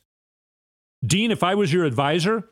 Dean, 1.06 1.32
if 1.32 1.44
I 1.44 1.56
was 1.56 1.72
your 1.72 1.86
advisor, 1.86 2.50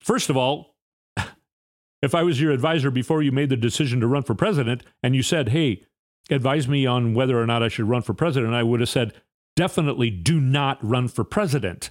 first 0.00 0.30
of 0.30 0.36
all, 0.36 0.74
if 2.02 2.14
I 2.14 2.22
was 2.22 2.40
your 2.40 2.52
advisor 2.52 2.90
before 2.90 3.22
you 3.22 3.32
made 3.32 3.50
the 3.50 3.56
decision 3.56 4.00
to 4.00 4.06
run 4.06 4.22
for 4.22 4.34
president 4.34 4.82
and 5.02 5.14
you 5.14 5.22
said, 5.22 5.50
hey, 5.50 5.84
advise 6.30 6.66
me 6.66 6.86
on 6.86 7.14
whether 7.14 7.40
or 7.40 7.46
not 7.46 7.62
I 7.62 7.68
should 7.68 7.88
run 7.88 8.02
for 8.02 8.14
president, 8.14 8.54
I 8.54 8.62
would 8.62 8.80
have 8.80 8.88
said, 8.88 9.12
definitely 9.54 10.10
do 10.10 10.40
not 10.40 10.78
run 10.82 11.06
for 11.08 11.22
president 11.22 11.90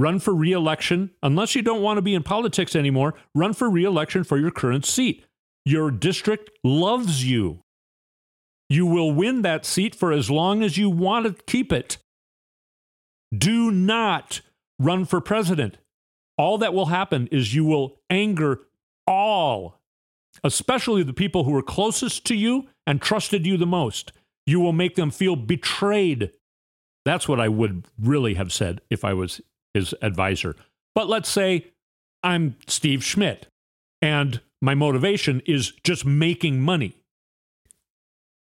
run 0.00 0.18
for 0.18 0.34
reelection. 0.34 1.10
Unless 1.22 1.54
you 1.54 1.62
don't 1.62 1.82
want 1.82 1.98
to 1.98 2.02
be 2.02 2.14
in 2.14 2.22
politics 2.22 2.74
anymore, 2.74 3.14
run 3.34 3.52
for 3.52 3.70
reelection 3.70 4.24
for 4.24 4.38
your 4.38 4.50
current 4.50 4.86
seat. 4.86 5.24
Your 5.64 5.90
district 5.90 6.50
loves 6.64 7.24
you. 7.28 7.62
You 8.68 8.86
will 8.86 9.12
win 9.12 9.42
that 9.42 9.66
seat 9.66 9.94
for 9.94 10.12
as 10.12 10.30
long 10.30 10.62
as 10.62 10.78
you 10.78 10.88
want 10.88 11.26
to 11.26 11.42
keep 11.44 11.72
it. 11.72 11.98
Do 13.36 13.70
not 13.70 14.40
run 14.78 15.04
for 15.04 15.20
president. 15.20 15.76
All 16.38 16.56
that 16.58 16.72
will 16.72 16.86
happen 16.86 17.28
is 17.30 17.54
you 17.54 17.64
will 17.64 18.00
anger 18.08 18.60
all, 19.06 19.80
especially 20.42 21.02
the 21.02 21.12
people 21.12 21.44
who 21.44 21.54
are 21.54 21.62
closest 21.62 22.24
to 22.26 22.34
you 22.34 22.68
and 22.86 23.02
trusted 23.02 23.44
you 23.44 23.56
the 23.56 23.66
most. 23.66 24.12
You 24.46 24.60
will 24.60 24.72
make 24.72 24.94
them 24.94 25.10
feel 25.10 25.36
betrayed. 25.36 26.30
That's 27.04 27.28
what 27.28 27.40
I 27.40 27.48
would 27.48 27.84
really 28.00 28.34
have 28.34 28.52
said 28.52 28.80
if 28.88 29.04
I 29.04 29.12
was 29.12 29.40
his 29.74 29.94
advisor. 30.02 30.56
But 30.94 31.08
let's 31.08 31.28
say 31.28 31.66
I'm 32.22 32.56
Steve 32.66 33.04
Schmidt 33.04 33.46
And 34.02 34.40
my 34.60 34.74
motivation 34.74 35.40
is 35.46 35.72
just 35.84 36.04
making 36.04 36.60
money, 36.60 36.96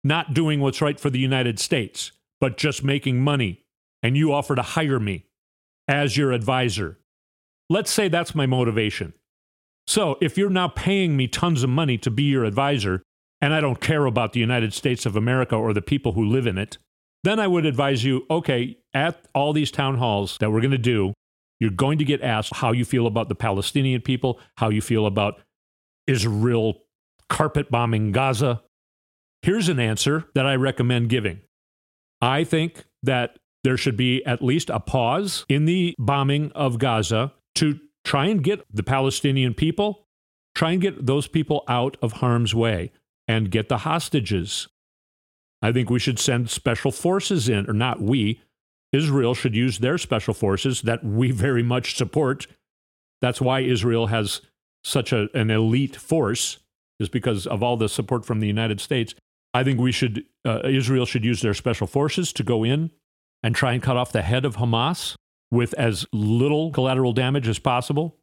not 0.03 0.35
doing 0.35 0.61
what's 0.61 0.81
right 0.81 0.99
for 0.99 1.11
the 1.11 1.19
United 1.19 1.59
States, 1.61 2.13
but 2.41 2.57
just 2.57 2.83
making 2.83 3.21
money. 3.21 3.65
And 4.03 4.17
you 4.17 4.33
offer 4.33 4.55
to 4.55 4.63
hire 4.63 5.01
me 5.01 5.27
as 5.87 6.17
your 6.17 6.33
advisor. 6.33 6.99
Let's 7.71 7.91
say 7.91 8.09
that's 8.09 8.35
my 8.35 8.47
motivation. 8.47 9.13
So 9.87 10.19
if 10.21 10.37
you're 10.37 10.51
now 10.51 10.69
paying 10.69 11.17
me 11.17 11.29
tons 11.29 11.63
of 11.63 11.71
money 11.71 11.99
to 11.99 12.11
be 12.11 12.25
your 12.25 12.45
advisor, 12.45 13.03
and 13.41 13.55
I 13.55 13.61
don't 13.61 13.81
care 13.81 14.07
about 14.07 14.33
the 14.33 14.41
United 14.41 14.75
States 14.75 15.07
of 15.07 15.17
America 15.17 15.57
or 15.57 15.73
the 15.73 15.83
people 15.83 16.13
who 16.13 16.25
live 16.25 16.47
in 16.47 16.59
it, 16.59 16.79
then 17.25 17.41
I 17.41 17.47
would 17.47 17.67
advise 17.67 18.05
you 18.05 18.27
okay, 18.31 18.79
at 18.95 19.27
all 19.35 19.53
these 19.53 19.71
town 19.71 19.99
halls 19.99 20.37
that 20.39 20.51
we're 20.51 20.61
going 20.61 20.71
to 20.71 20.79
do, 20.79 21.13
you're 21.61 21.71
going 21.71 21.99
to 21.99 22.05
get 22.05 22.23
asked 22.23 22.55
how 22.57 22.73
you 22.73 22.85
feel 22.85 23.07
about 23.07 23.29
the 23.29 23.35
Palestinian 23.35 24.01
people, 24.01 24.41
how 24.57 24.69
you 24.69 24.81
feel 24.81 25.07
about 25.07 25.41
Israel 26.07 26.83
carpet 27.29 27.71
bombing 27.71 28.13
Gaza. 28.13 28.63
Here's 29.43 29.69
an 29.69 29.79
answer 29.79 30.25
that 30.35 30.47
I 30.47 30.57
recommend 30.57 31.09
giving. 31.09 31.41
I 32.21 32.45
think 32.45 32.85
that 33.03 33.39
there 33.65 33.77
should 33.77 33.97
be 33.97 34.25
at 34.25 34.43
least 34.43 34.71
a 34.71 34.81
pause 34.81 35.45
in 35.49 35.65
the 35.65 35.95
bombing 35.99 36.51
of 36.53 36.79
Gaza 36.79 37.33
to 37.57 37.79
try 38.05 38.27
and 38.27 38.43
get 38.43 38.65
the 38.73 38.83
Palestinian 38.83 39.55
people, 39.55 40.07
try 40.55 40.73
and 40.73 40.81
get 40.81 41.07
those 41.07 41.29
people 41.29 41.65
out 41.69 41.97
of 42.03 42.13
harm's 42.15 42.55
way 42.55 42.91
and 43.27 43.51
get 43.51 43.69
the 43.69 43.79
hostages. 43.79 44.69
I 45.61 45.73
think 45.73 45.91
we 45.91 45.99
should 45.99 46.19
send 46.19 46.51
special 46.51 46.93
forces 46.93 47.49
in, 47.49 47.69
or 47.69 47.73
not 47.73 48.01
we. 48.01 48.41
Israel 48.93 49.35
should 49.35 49.55
use 49.55 49.79
their 49.79 49.99
special 49.99 50.35
forces 50.35 50.83
that 50.83 51.05
we 51.05 51.31
very 51.31 51.63
much 51.63 51.97
support. 51.97 52.47
That's 53.21 53.41
why 53.41 53.61
Israel 53.61 54.07
has 54.07 54.41
such 54.85 55.13
a, 55.13 55.29
an 55.35 55.51
elite 55.51 55.97
force, 55.97 56.59
is 57.01 57.09
because 57.09 57.47
of 57.47 57.63
all 57.63 57.77
the 57.77 57.89
support 57.89 58.25
from 58.25 58.41
the 58.41 58.47
United 58.47 58.81
States. 58.81 59.15
I 59.53 59.65
think 59.65 59.81
we 59.81 59.93
should, 59.93 60.25
uh, 60.45 60.61
Israel 60.65 61.07
should 61.07 61.25
use 61.25 61.43
their 61.43 61.55
special 61.55 61.87
forces 61.87 62.33
to 62.35 62.43
go 62.43 62.65
in 62.65 62.91
and 63.43 63.55
try 63.55 63.73
and 63.73 63.83
cut 63.83 63.97
off 63.97 64.13
the 64.13 64.23
head 64.23 64.45
of 64.45 64.57
Hamas 64.57 65.17
with 65.51 65.75
as 65.75 66.07
little 66.13 66.71
collateral 66.71 67.13
damage 67.13 67.49
as 67.49 67.59
possible. 67.59 68.17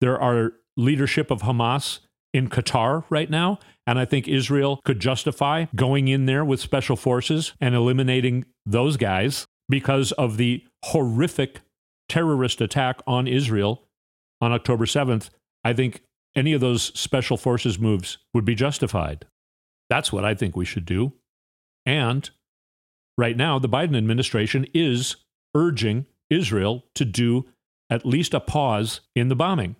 There 0.00 0.20
are 0.20 0.54
leadership 0.76 1.30
of 1.30 1.42
Hamas 1.42 2.00
in 2.32 2.48
Qatar 2.48 3.04
right 3.10 3.30
now, 3.30 3.58
and 3.86 3.98
I 3.98 4.04
think 4.04 4.28
Israel 4.28 4.80
could 4.84 5.00
justify 5.00 5.66
going 5.74 6.08
in 6.08 6.26
there 6.26 6.44
with 6.44 6.60
special 6.60 6.96
forces 6.96 7.54
and 7.60 7.74
eliminating 7.74 8.44
those 8.64 8.96
guys 8.96 9.46
because 9.68 10.12
of 10.12 10.36
the 10.36 10.64
horrific 10.84 11.60
terrorist 12.08 12.60
attack 12.60 13.00
on 13.06 13.26
Israel 13.26 13.88
on 14.40 14.52
October 14.52 14.84
7th. 14.84 15.30
I 15.64 15.72
think 15.72 16.02
any 16.36 16.52
of 16.52 16.60
those 16.60 16.98
special 16.98 17.36
forces 17.36 17.78
moves 17.78 18.18
would 18.34 18.44
be 18.44 18.54
justified. 18.54 19.26
That's 19.88 20.12
what 20.12 20.24
I 20.24 20.34
think 20.34 20.56
we 20.56 20.64
should 20.64 20.84
do. 20.84 21.12
And 21.84 22.28
right 23.18 23.36
now, 23.36 23.58
the 23.58 23.68
Biden 23.68 23.96
administration 23.96 24.66
is 24.72 25.16
urging 25.54 26.06
Israel 26.30 26.84
to 26.94 27.04
do 27.04 27.46
at 27.90 28.06
least 28.06 28.34
a 28.34 28.40
pause 28.40 29.00
in 29.16 29.28
the 29.28 29.36
bombing 29.36 29.74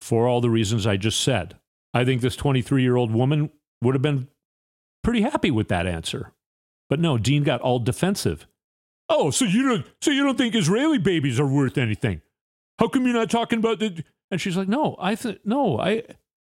for 0.00 0.26
all 0.26 0.40
the 0.40 0.50
reasons 0.50 0.86
I 0.86 0.96
just 0.96 1.20
said. 1.20 1.56
I 1.92 2.04
think 2.04 2.20
this 2.20 2.36
23 2.36 2.82
year 2.82 2.96
old 2.96 3.12
woman 3.12 3.50
would 3.82 3.94
have 3.94 4.02
been 4.02 4.28
pretty 5.02 5.22
happy 5.22 5.50
with 5.50 5.68
that 5.68 5.86
answer. 5.86 6.32
But 6.88 7.00
no, 7.00 7.18
Dean 7.18 7.42
got 7.42 7.60
all 7.60 7.78
defensive. 7.78 8.46
Oh, 9.08 9.30
so 9.30 9.44
you 9.44 9.68
don't 9.68 9.86
so 10.00 10.10
you 10.10 10.22
don't 10.22 10.38
think 10.38 10.54
Israeli 10.54 10.98
babies 10.98 11.40
are 11.40 11.46
worth 11.46 11.78
anything? 11.78 12.22
How 12.78 12.88
come 12.88 13.04
you're 13.04 13.14
not 13.14 13.30
talking 13.30 13.58
about 13.58 13.80
the 13.80 14.04
and 14.30 14.40
she's 14.40 14.56
like, 14.56 14.68
"No, 14.68 14.96
I 15.00 15.14
th- 15.16 15.40
no, 15.44 15.78
I 15.78 16.04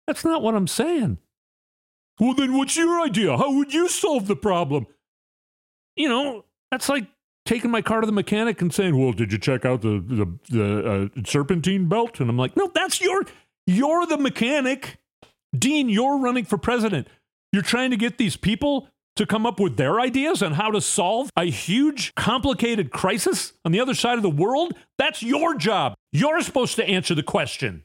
that's 0.06 0.24
not 0.24 0.42
what 0.42 0.54
I'm 0.54 0.68
saying." 0.68 1.18
Well, 2.20 2.34
then 2.34 2.56
what's 2.56 2.76
your 2.76 3.00
idea? 3.00 3.36
How 3.36 3.52
would 3.52 3.74
you 3.74 3.88
solve 3.88 4.28
the 4.28 4.36
problem? 4.36 4.86
You 5.96 6.08
know, 6.08 6.44
that's 6.70 6.88
like 6.88 7.06
taking 7.44 7.70
my 7.70 7.82
car 7.82 8.00
to 8.00 8.06
the 8.06 8.12
mechanic 8.12 8.62
and 8.62 8.72
saying, 8.72 8.96
"Well, 8.96 9.12
did 9.12 9.32
you 9.32 9.38
check 9.38 9.64
out 9.64 9.82
the 9.82 10.00
the, 10.00 10.38
the 10.48 10.90
uh, 11.16 11.22
serpentine 11.24 11.88
belt?" 11.88 12.20
And 12.20 12.30
I'm 12.30 12.38
like, 12.38 12.56
"No, 12.56 12.70
that's 12.72 13.00
your 13.00 13.24
you're 13.66 14.06
the 14.06 14.18
mechanic, 14.18 14.98
Dean. 15.56 15.88
You're 15.88 16.18
running 16.18 16.44
for 16.44 16.58
president. 16.58 17.08
You're 17.52 17.62
trying 17.62 17.90
to 17.90 17.96
get 17.96 18.18
these 18.18 18.36
people 18.36 18.88
to 19.16 19.26
come 19.26 19.44
up 19.44 19.60
with 19.60 19.76
their 19.76 20.00
ideas 20.00 20.42
on 20.42 20.52
how 20.52 20.70
to 20.70 20.80
solve 20.80 21.30
a 21.36 21.44
huge, 21.44 22.14
complicated 22.14 22.90
crisis 22.90 23.52
on 23.64 23.72
the 23.72 23.80
other 23.80 23.94
side 23.94 24.16
of 24.16 24.22
the 24.22 24.30
world. 24.30 24.72
That's 24.96 25.22
your 25.22 25.54
job. 25.54 25.94
You're 26.12 26.40
supposed 26.40 26.76
to 26.76 26.88
answer 26.88 27.14
the 27.14 27.22
question." 27.22 27.84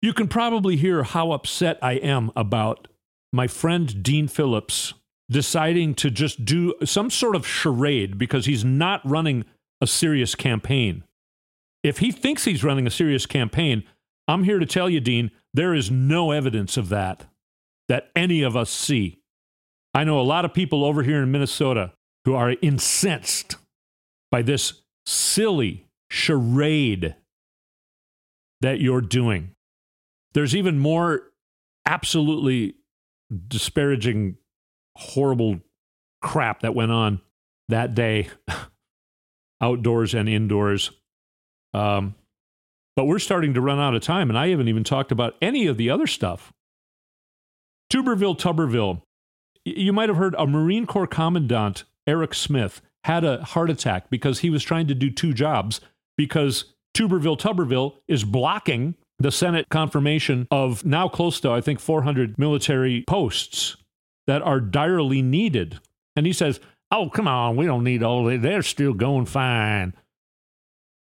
You 0.00 0.12
can 0.12 0.28
probably 0.28 0.76
hear 0.76 1.02
how 1.02 1.32
upset 1.32 1.78
I 1.82 1.94
am 1.94 2.30
about 2.36 2.86
my 3.32 3.48
friend 3.48 4.00
Dean 4.02 4.28
Phillips 4.28 4.94
deciding 5.28 5.94
to 5.96 6.10
just 6.10 6.44
do 6.44 6.74
some 6.84 7.10
sort 7.10 7.34
of 7.34 7.46
charade 7.46 8.16
because 8.16 8.46
he's 8.46 8.64
not 8.64 9.00
running 9.04 9.44
a 9.80 9.86
serious 9.86 10.34
campaign. 10.34 11.02
If 11.82 11.98
he 11.98 12.10
thinks 12.10 12.44
he's 12.44 12.64
running 12.64 12.86
a 12.86 12.90
serious 12.90 13.26
campaign, 13.26 13.84
I'm 14.26 14.44
here 14.44 14.58
to 14.58 14.66
tell 14.66 14.90
you, 14.90 15.00
Dean, 15.00 15.30
there 15.54 15.74
is 15.74 15.90
no 15.90 16.32
evidence 16.32 16.76
of 16.76 16.88
that 16.90 17.26
that 17.88 18.10
any 18.14 18.42
of 18.42 18.56
us 18.56 18.70
see. 18.70 19.20
I 19.94 20.04
know 20.04 20.20
a 20.20 20.22
lot 20.22 20.44
of 20.44 20.52
people 20.52 20.84
over 20.84 21.02
here 21.02 21.22
in 21.22 21.30
Minnesota 21.30 21.92
who 22.24 22.34
are 22.34 22.54
incensed 22.60 23.56
by 24.30 24.42
this 24.42 24.82
silly 25.06 25.86
charade 26.10 27.14
that 28.60 28.80
you're 28.80 29.00
doing. 29.00 29.54
There's 30.34 30.54
even 30.54 30.78
more 30.78 31.22
absolutely 31.86 32.74
disparaging 33.48 34.36
horrible 34.96 35.60
crap 36.20 36.60
that 36.60 36.74
went 36.74 36.92
on 36.92 37.20
that 37.68 37.94
day, 37.94 38.28
outdoors 39.60 40.14
and 40.14 40.28
indoors. 40.28 40.90
Um, 41.78 42.14
but 42.96 43.04
we're 43.04 43.20
starting 43.20 43.54
to 43.54 43.60
run 43.60 43.78
out 43.78 43.94
of 43.94 44.02
time, 44.02 44.28
and 44.28 44.38
I 44.38 44.48
haven't 44.48 44.68
even 44.68 44.82
talked 44.82 45.12
about 45.12 45.36
any 45.40 45.68
of 45.68 45.76
the 45.76 45.88
other 45.88 46.08
stuff. 46.08 46.52
Tuberville, 47.92 48.36
Tuberville. 48.36 49.02
You 49.64 49.92
might 49.92 50.08
have 50.08 50.18
heard 50.18 50.34
a 50.36 50.46
Marine 50.46 50.86
Corps 50.86 51.06
Commandant, 51.06 51.84
Eric 52.06 52.34
Smith, 52.34 52.80
had 53.04 53.24
a 53.24 53.44
heart 53.44 53.70
attack 53.70 54.10
because 54.10 54.40
he 54.40 54.50
was 54.50 54.64
trying 54.64 54.88
to 54.88 54.94
do 54.94 55.10
two 55.10 55.32
jobs 55.32 55.80
because 56.16 56.74
Tuberville, 56.96 57.38
Tuberville 57.38 57.94
is 58.08 58.24
blocking 58.24 58.96
the 59.18 59.30
Senate 59.30 59.68
confirmation 59.68 60.48
of 60.50 60.84
now 60.84 61.08
close 61.08 61.38
to, 61.40 61.50
I 61.50 61.60
think, 61.60 61.78
400 61.80 62.38
military 62.38 63.04
posts 63.06 63.76
that 64.26 64.42
are 64.42 64.60
direly 64.60 65.22
needed. 65.22 65.78
And 66.16 66.26
he 66.26 66.32
says, 66.32 66.60
Oh, 66.90 67.10
come 67.10 67.28
on, 67.28 67.56
we 67.56 67.66
don't 67.66 67.84
need 67.84 68.02
all 68.02 68.24
that. 68.24 68.42
They're 68.42 68.62
still 68.62 68.94
going 68.94 69.26
fine. 69.26 69.94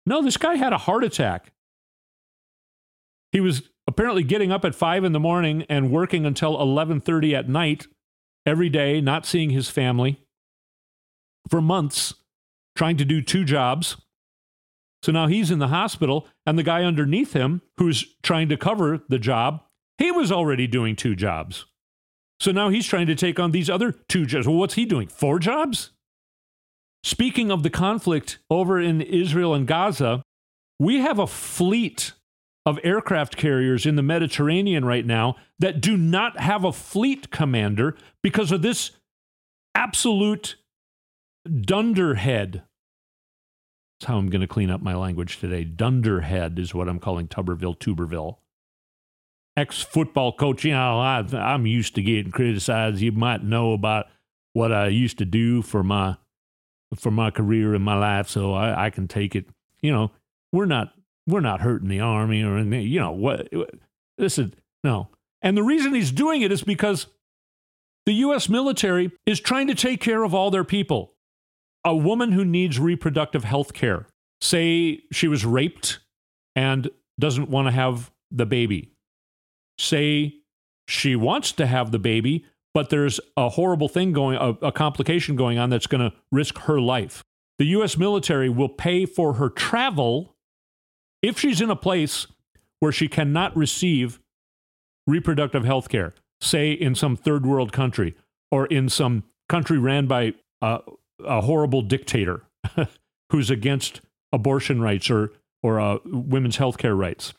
No, 0.09 0.23
this 0.23 0.37
guy 0.37 0.55
had 0.55 0.73
a 0.73 0.79
heart 0.79 1.03
attack. 1.03 1.53
He 3.31 3.39
was 3.39 3.69
apparently 3.85 4.23
getting 4.23 4.51
up 4.51 4.65
at 4.65 4.73
five 4.73 5.03
in 5.03 5.11
the 5.11 5.19
morning 5.19 5.67
and 5.69 5.91
working 5.91 6.25
until 6.25 6.57
11:30 6.57 7.35
at 7.35 7.47
night 7.47 7.85
every 8.43 8.69
day, 8.69 9.01
not 9.01 9.27
seeing 9.27 9.51
his 9.51 9.69
family 9.69 10.25
for 11.47 11.61
months, 11.61 12.15
trying 12.75 12.97
to 12.97 13.05
do 13.05 13.21
two 13.21 13.43
jobs. 13.43 13.97
So 15.03 15.11
now 15.11 15.27
he's 15.27 15.51
in 15.51 15.59
the 15.59 15.67
hospital, 15.67 16.27
and 16.43 16.57
the 16.57 16.63
guy 16.63 16.83
underneath 16.83 17.33
him, 17.33 17.61
who's 17.77 18.15
trying 18.23 18.49
to 18.49 18.57
cover 18.57 19.03
the 19.09 19.19
job, 19.19 19.63
he 19.99 20.09
was 20.09 20.31
already 20.31 20.65
doing 20.65 20.95
two 20.95 21.15
jobs. 21.15 21.67
So 22.39 22.51
now 22.51 22.69
he's 22.69 22.87
trying 22.87 23.07
to 23.07 23.15
take 23.15 23.39
on 23.39 23.51
these 23.51 23.69
other 23.69 23.91
two 23.91 24.25
jobs. 24.25 24.47
Well, 24.47 24.57
what's 24.57 24.73
he 24.73 24.85
doing? 24.85 25.07
Four 25.07 25.37
jobs? 25.37 25.91
Speaking 27.03 27.51
of 27.51 27.63
the 27.63 27.69
conflict 27.69 28.39
over 28.49 28.79
in 28.79 29.01
Israel 29.01 29.53
and 29.53 29.67
Gaza, 29.67 30.21
we 30.79 30.99
have 30.99 31.19
a 31.19 31.27
fleet 31.27 32.13
of 32.65 32.79
aircraft 32.83 33.37
carriers 33.37 33.85
in 33.85 33.95
the 33.95 34.03
Mediterranean 34.03 34.85
right 34.85 35.05
now 35.05 35.35
that 35.59 35.81
do 35.81 35.97
not 35.97 36.39
have 36.39 36.63
a 36.63 36.73
fleet 36.73 37.31
commander 37.31 37.95
because 38.21 38.51
of 38.51 38.61
this 38.61 38.91
absolute 39.73 40.55
dunderhead. 41.61 42.63
That's 43.99 44.07
how 44.07 44.17
I'm 44.17 44.29
going 44.29 44.41
to 44.41 44.47
clean 44.47 44.69
up 44.69 44.81
my 44.81 44.95
language 44.95 45.39
today. 45.39 45.63
Dunderhead 45.63 46.59
is 46.59 46.73
what 46.73 46.87
I'm 46.87 46.99
calling 46.99 47.27
Tuberville, 47.27 47.79
Tuberville 47.79 48.37
ex 49.59 49.81
football 49.81 50.31
coach, 50.31 50.63
you 50.63 50.71
know, 50.71 50.99
I, 50.99 51.23
I'm 51.33 51.65
used 51.65 51.95
to 51.95 52.01
getting 52.01 52.31
criticized. 52.31 53.01
You 53.01 53.11
might 53.11 53.43
know 53.43 53.73
about 53.73 54.07
what 54.53 54.71
I 54.71 54.87
used 54.87 55.17
to 55.19 55.25
do 55.25 55.61
for 55.61 55.83
my 55.83 56.17
for 56.95 57.11
my 57.11 57.31
career 57.31 57.75
in 57.75 57.81
my 57.81 57.97
life, 57.97 58.29
so 58.29 58.53
I, 58.53 58.85
I 58.85 58.89
can 58.89 59.07
take 59.07 59.35
it. 59.35 59.45
You 59.81 59.91
know, 59.91 60.11
we're 60.51 60.65
not 60.65 60.93
we're 61.27 61.39
not 61.39 61.61
hurting 61.61 61.89
the 61.89 61.99
army 61.99 62.43
or 62.43 62.57
anything. 62.57 62.87
You 62.87 62.99
know 62.99 63.11
what? 63.11 63.49
This 64.17 64.37
is 64.37 64.51
no. 64.83 65.09
And 65.41 65.55
the 65.55 65.63
reason 65.63 65.93
he's 65.93 66.11
doing 66.11 66.41
it 66.41 66.51
is 66.51 66.63
because 66.63 67.07
the 68.05 68.13
U.S. 68.13 68.49
military 68.49 69.11
is 69.25 69.39
trying 69.39 69.67
to 69.67 69.75
take 69.75 70.01
care 70.01 70.23
of 70.23 70.33
all 70.33 70.51
their 70.51 70.63
people. 70.63 71.13
A 71.85 71.95
woman 71.95 72.33
who 72.33 72.43
needs 72.43 72.79
reproductive 72.79 73.45
health 73.45 73.73
care, 73.73 74.07
say 74.41 75.01
she 75.11 75.27
was 75.27 75.45
raped 75.45 75.99
and 76.55 76.89
doesn't 77.19 77.49
want 77.49 77.67
to 77.67 77.71
have 77.71 78.11
the 78.31 78.45
baby. 78.45 78.91
Say 79.77 80.35
she 80.87 81.15
wants 81.15 81.51
to 81.53 81.65
have 81.65 81.91
the 81.91 81.99
baby, 81.99 82.45
but 82.79 82.89
there's 82.89 83.19
a 83.35 83.49
horrible 83.49 83.89
thing 83.89 84.13
going, 84.13 84.37
a, 84.37 84.67
a 84.67 84.71
complication 84.71 85.35
going 85.35 85.57
on 85.57 85.69
that's 85.69 85.85
going 85.85 85.99
to 85.99 86.15
risk 86.31 86.59
her 86.59 86.79
life. 86.79 87.25
The 87.57 87.65
U.S. 87.65 87.97
military 87.97 88.47
will 88.47 88.69
pay 88.69 89.05
for 89.05 89.33
her 89.33 89.49
travel 89.49 90.37
if 91.21 91.37
she's 91.37 91.59
in 91.59 91.69
a 91.69 91.75
place 91.75 92.25
where 92.79 92.93
she 92.93 93.09
cannot 93.09 93.53
receive 93.53 94.21
reproductive 95.05 95.65
health 95.65 95.89
care, 95.89 96.13
say 96.39 96.71
in 96.71 96.95
some 96.95 97.17
third 97.17 97.45
world 97.45 97.73
country 97.73 98.15
or 98.49 98.65
in 98.67 98.87
some 98.87 99.25
country 99.49 99.77
ran 99.77 100.07
by 100.07 100.35
a, 100.61 100.79
a 101.25 101.41
horrible 101.41 101.81
dictator 101.81 102.43
who's 103.29 103.49
against 103.49 103.99
abortion 104.31 104.79
rights 104.79 105.09
or, 105.09 105.33
or 105.61 105.81
uh, 105.81 105.97
women's 106.05 106.55
health 106.55 106.77
care 106.77 106.95
rights. 106.95 107.33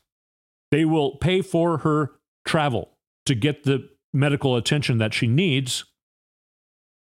They 0.70 0.84
will 0.84 1.16
pay 1.16 1.40
for 1.40 1.78
her 1.78 2.10
travel 2.44 2.90
to 3.24 3.34
get 3.34 3.64
the 3.64 3.88
medical 4.12 4.56
attention 4.56 4.98
that 4.98 5.14
she 5.14 5.26
needs. 5.26 5.84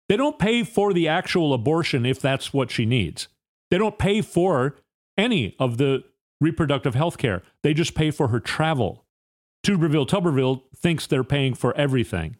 They 0.09 0.17
don't 0.17 0.39
pay 0.39 0.63
for 0.63 0.93
the 0.93 1.07
actual 1.07 1.53
abortion 1.53 2.05
if 2.05 2.19
that's 2.19 2.53
what 2.53 2.71
she 2.71 2.85
needs. 2.85 3.27
They 3.71 3.77
don't 3.77 3.97
pay 3.97 4.21
for 4.21 4.75
any 5.17 5.55
of 5.59 5.77
the 5.77 6.03
reproductive 6.41 6.93
health 6.93 7.17
care. 7.17 7.41
They 7.63 7.73
just 7.73 7.95
pay 7.95 8.11
for 8.11 8.27
her 8.27 8.39
travel. 8.39 9.05
Tuberville 9.65 10.07
Tuberville 10.07 10.61
thinks 10.75 11.07
they're 11.07 11.23
paying 11.23 11.53
for 11.53 11.75
everything, 11.77 12.35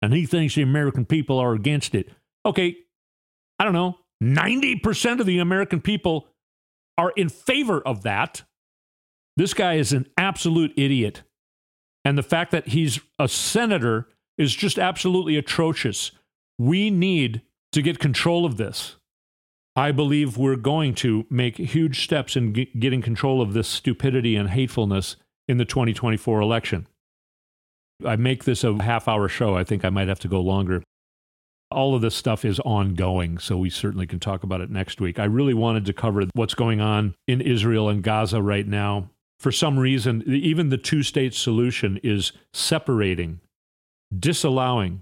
and 0.00 0.14
he 0.14 0.24
thinks 0.24 0.54
the 0.54 0.62
American 0.62 1.04
people 1.04 1.38
are 1.38 1.52
against 1.52 1.94
it. 1.94 2.10
Okay, 2.46 2.76
I 3.58 3.64
don't 3.64 3.72
know. 3.72 3.98
90% 4.22 5.20
of 5.20 5.26
the 5.26 5.38
American 5.38 5.80
people 5.80 6.28
are 6.96 7.12
in 7.16 7.28
favor 7.28 7.80
of 7.80 8.02
that. 8.02 8.42
This 9.36 9.54
guy 9.54 9.74
is 9.74 9.92
an 9.92 10.06
absolute 10.16 10.72
idiot. 10.76 11.22
And 12.10 12.18
the 12.18 12.24
fact 12.24 12.50
that 12.50 12.66
he's 12.66 12.98
a 13.20 13.28
senator 13.28 14.08
is 14.36 14.52
just 14.52 14.80
absolutely 14.80 15.36
atrocious. 15.36 16.10
We 16.58 16.90
need 16.90 17.42
to 17.70 17.82
get 17.82 18.00
control 18.00 18.44
of 18.44 18.56
this. 18.56 18.96
I 19.76 19.92
believe 19.92 20.36
we're 20.36 20.56
going 20.56 20.96
to 20.96 21.24
make 21.30 21.56
huge 21.56 22.02
steps 22.02 22.34
in 22.34 22.52
g- 22.52 22.72
getting 22.76 23.00
control 23.00 23.40
of 23.40 23.52
this 23.52 23.68
stupidity 23.68 24.34
and 24.34 24.50
hatefulness 24.50 25.14
in 25.46 25.58
the 25.58 25.64
2024 25.64 26.40
election. 26.40 26.88
I 28.04 28.16
make 28.16 28.42
this 28.42 28.64
a 28.64 28.82
half 28.82 29.06
hour 29.06 29.28
show. 29.28 29.56
I 29.56 29.62
think 29.62 29.84
I 29.84 29.90
might 29.90 30.08
have 30.08 30.18
to 30.18 30.28
go 30.28 30.40
longer. 30.40 30.82
All 31.70 31.94
of 31.94 32.02
this 32.02 32.16
stuff 32.16 32.44
is 32.44 32.58
ongoing, 32.64 33.38
so 33.38 33.56
we 33.56 33.70
certainly 33.70 34.08
can 34.08 34.18
talk 34.18 34.42
about 34.42 34.60
it 34.60 34.68
next 34.68 35.00
week. 35.00 35.20
I 35.20 35.26
really 35.26 35.54
wanted 35.54 35.84
to 35.84 35.92
cover 35.92 36.24
what's 36.34 36.54
going 36.54 36.80
on 36.80 37.14
in 37.28 37.40
Israel 37.40 37.88
and 37.88 38.02
Gaza 38.02 38.42
right 38.42 38.66
now 38.66 39.10
for 39.40 39.50
some 39.50 39.78
reason, 39.78 40.22
even 40.26 40.68
the 40.68 40.76
two 40.76 41.02
state 41.02 41.32
solution 41.32 41.98
is 42.02 42.32
separating, 42.52 43.40
disallowing 44.16 45.00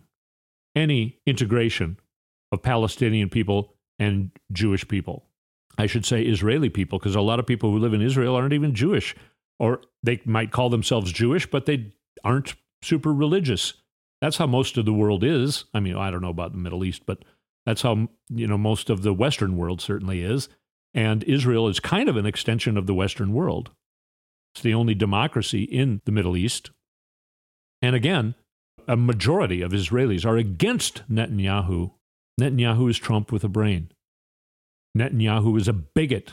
any 0.77 1.18
integration 1.27 1.98
of 2.53 2.62
Palestinian 2.62 3.29
people 3.29 3.74
and 3.98 4.31
Jewish 4.53 4.87
people. 4.87 5.24
I 5.77 5.87
should 5.87 6.07
say 6.07 6.22
Israeli 6.22 6.68
people, 6.68 7.01
because 7.01 7.16
a 7.16 7.20
lot 7.20 7.40
of 7.40 7.46
people 7.46 7.72
who 7.72 7.79
live 7.79 7.94
in 7.94 8.01
Israel 8.01 8.37
aren't 8.37 8.53
even 8.53 8.77
Jewish, 8.77 9.16
or 9.59 9.81
they 10.05 10.20
might 10.24 10.53
call 10.53 10.70
themselves 10.70 11.12
Jewish, 11.12 11.51
but 11.51 11.66
they 11.66 11.92
aren't 12.22 12.55
super 12.81 13.12
religious. 13.12 13.74
That's 14.20 14.37
how 14.37 14.46
most 14.46 14.77
of 14.77 14.85
the 14.85 14.92
world 14.92 15.24
is. 15.24 15.64
I 15.74 15.81
mean, 15.81 15.96
I 15.96 16.12
don't 16.12 16.22
know 16.22 16.29
about 16.29 16.53
the 16.53 16.59
Middle 16.59 16.85
East, 16.85 17.03
but 17.07 17.24
that's 17.66 17.83
how 17.83 18.09
you 18.29 18.46
know 18.46 18.59
most 18.59 18.88
of 18.88 19.03
the 19.03 19.12
Western 19.12 19.57
world 19.57 19.81
certainly 19.81 20.22
is. 20.22 20.48
And 20.94 21.24
Israel 21.24 21.66
is 21.66 21.81
kind 21.81 22.09
of 22.09 22.16
an 22.16 22.27
extension 22.27 22.77
of 22.77 22.87
the 22.87 22.94
Western 22.94 23.33
world. 23.33 23.70
It's 24.59 24.64
the 24.64 24.75
only 24.75 24.97
democracy 24.97 25.62
in 25.62 26.01
the 26.05 26.11
Middle 26.11 26.37
East. 26.37 26.73
And 27.81 27.94
again, 27.94 28.35
a 28.88 28.97
majority 28.97 29.62
of 29.62 29.71
Israelis 29.71 30.27
are 30.27 30.37
against 30.37 31.09
Netanyahu. 31.09 31.92
Netanyahu 32.40 32.90
is 32.90 32.99
Trump 32.99 33.31
with 33.31 33.44
a 33.44 33.49
brain. 33.49 33.92
Netanyahu 34.99 35.57
is 35.61 35.68
a 35.68 35.73
bigot. 35.73 36.33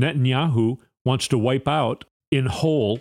Netanyahu 0.00 0.78
wants 1.04 1.28
to 1.28 1.36
wipe 1.36 1.68
out 1.68 2.06
in 2.30 2.46
whole 2.46 2.98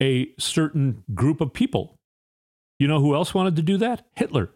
a 0.00 0.28
certain 0.38 1.02
group 1.12 1.40
of 1.40 1.52
people. 1.52 1.96
You 2.78 2.86
know 2.86 3.00
who 3.00 3.12
else 3.12 3.34
wanted 3.34 3.56
to 3.56 3.62
do 3.62 3.76
that? 3.78 4.06
Hitler. 4.14 4.50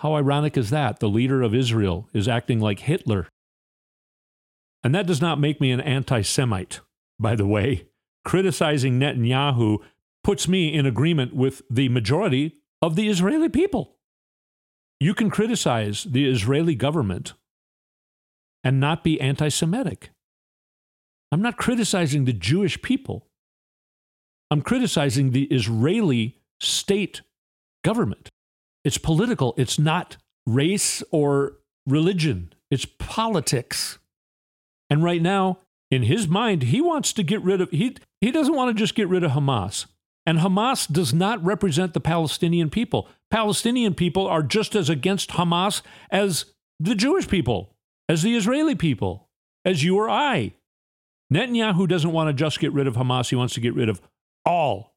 How 0.00 0.16
ironic 0.16 0.58
is 0.58 0.68
that? 0.68 1.00
The 1.00 1.08
leader 1.08 1.40
of 1.40 1.54
Israel 1.54 2.10
is 2.12 2.28
acting 2.28 2.60
like 2.60 2.80
Hitler. 2.80 3.26
And 4.84 4.94
that 4.94 5.06
does 5.06 5.22
not 5.22 5.40
make 5.40 5.62
me 5.62 5.70
an 5.72 5.80
anti 5.80 6.20
Semite 6.20 6.80
by 7.20 7.36
the 7.36 7.46
way, 7.46 7.88
criticizing 8.24 8.98
Netanyahu 8.98 9.78
puts 10.24 10.48
me 10.48 10.74
in 10.74 10.86
agreement 10.86 11.34
with 11.34 11.62
the 11.70 11.88
majority 11.88 12.56
of 12.82 12.96
the 12.96 13.08
Israeli 13.08 13.48
people. 13.48 13.96
You 14.98 15.14
can 15.14 15.30
criticize 15.30 16.04
the 16.04 16.28
Israeli 16.28 16.74
government 16.74 17.34
and 18.62 18.80
not 18.80 19.04
be 19.04 19.20
anti 19.20 19.48
Semitic. 19.48 20.10
I'm 21.32 21.42
not 21.42 21.56
criticizing 21.56 22.24
the 22.24 22.32
Jewish 22.32 22.82
people. 22.82 23.28
I'm 24.50 24.62
criticizing 24.62 25.30
the 25.30 25.44
Israeli 25.44 26.38
state 26.60 27.22
government. 27.84 28.28
It's 28.84 28.98
political, 28.98 29.54
it's 29.56 29.78
not 29.78 30.16
race 30.46 31.02
or 31.12 31.58
religion, 31.86 32.52
it's 32.70 32.86
politics. 32.98 33.98
And 34.88 35.04
right 35.04 35.22
now, 35.22 35.60
in 35.90 36.04
his 36.04 36.28
mind, 36.28 36.64
he 36.64 36.80
wants 36.80 37.12
to 37.14 37.22
get 37.22 37.42
rid 37.42 37.60
of 37.60 37.70
he 37.70 37.96
he 38.20 38.30
doesn't 38.30 38.54
want 38.54 38.74
to 38.76 38.80
just 38.80 38.94
get 38.94 39.08
rid 39.08 39.24
of 39.24 39.32
Hamas. 39.32 39.86
And 40.26 40.38
Hamas 40.38 40.90
does 40.90 41.12
not 41.12 41.44
represent 41.44 41.94
the 41.94 42.00
Palestinian 42.00 42.70
people. 42.70 43.08
Palestinian 43.30 43.94
people 43.94 44.26
are 44.26 44.42
just 44.42 44.76
as 44.76 44.88
against 44.88 45.30
Hamas 45.30 45.82
as 46.10 46.44
the 46.78 46.94
Jewish 46.94 47.26
people, 47.26 47.74
as 48.08 48.22
the 48.22 48.36
Israeli 48.36 48.74
people, 48.74 49.28
as 49.64 49.82
you 49.82 49.96
or 49.96 50.08
I. 50.08 50.54
Netanyahu 51.32 51.88
doesn't 51.88 52.12
want 52.12 52.28
to 52.28 52.34
just 52.34 52.60
get 52.60 52.72
rid 52.72 52.86
of 52.86 52.96
Hamas, 52.96 53.30
he 53.30 53.36
wants 53.36 53.54
to 53.54 53.60
get 53.60 53.74
rid 53.74 53.88
of 53.88 54.00
all 54.44 54.94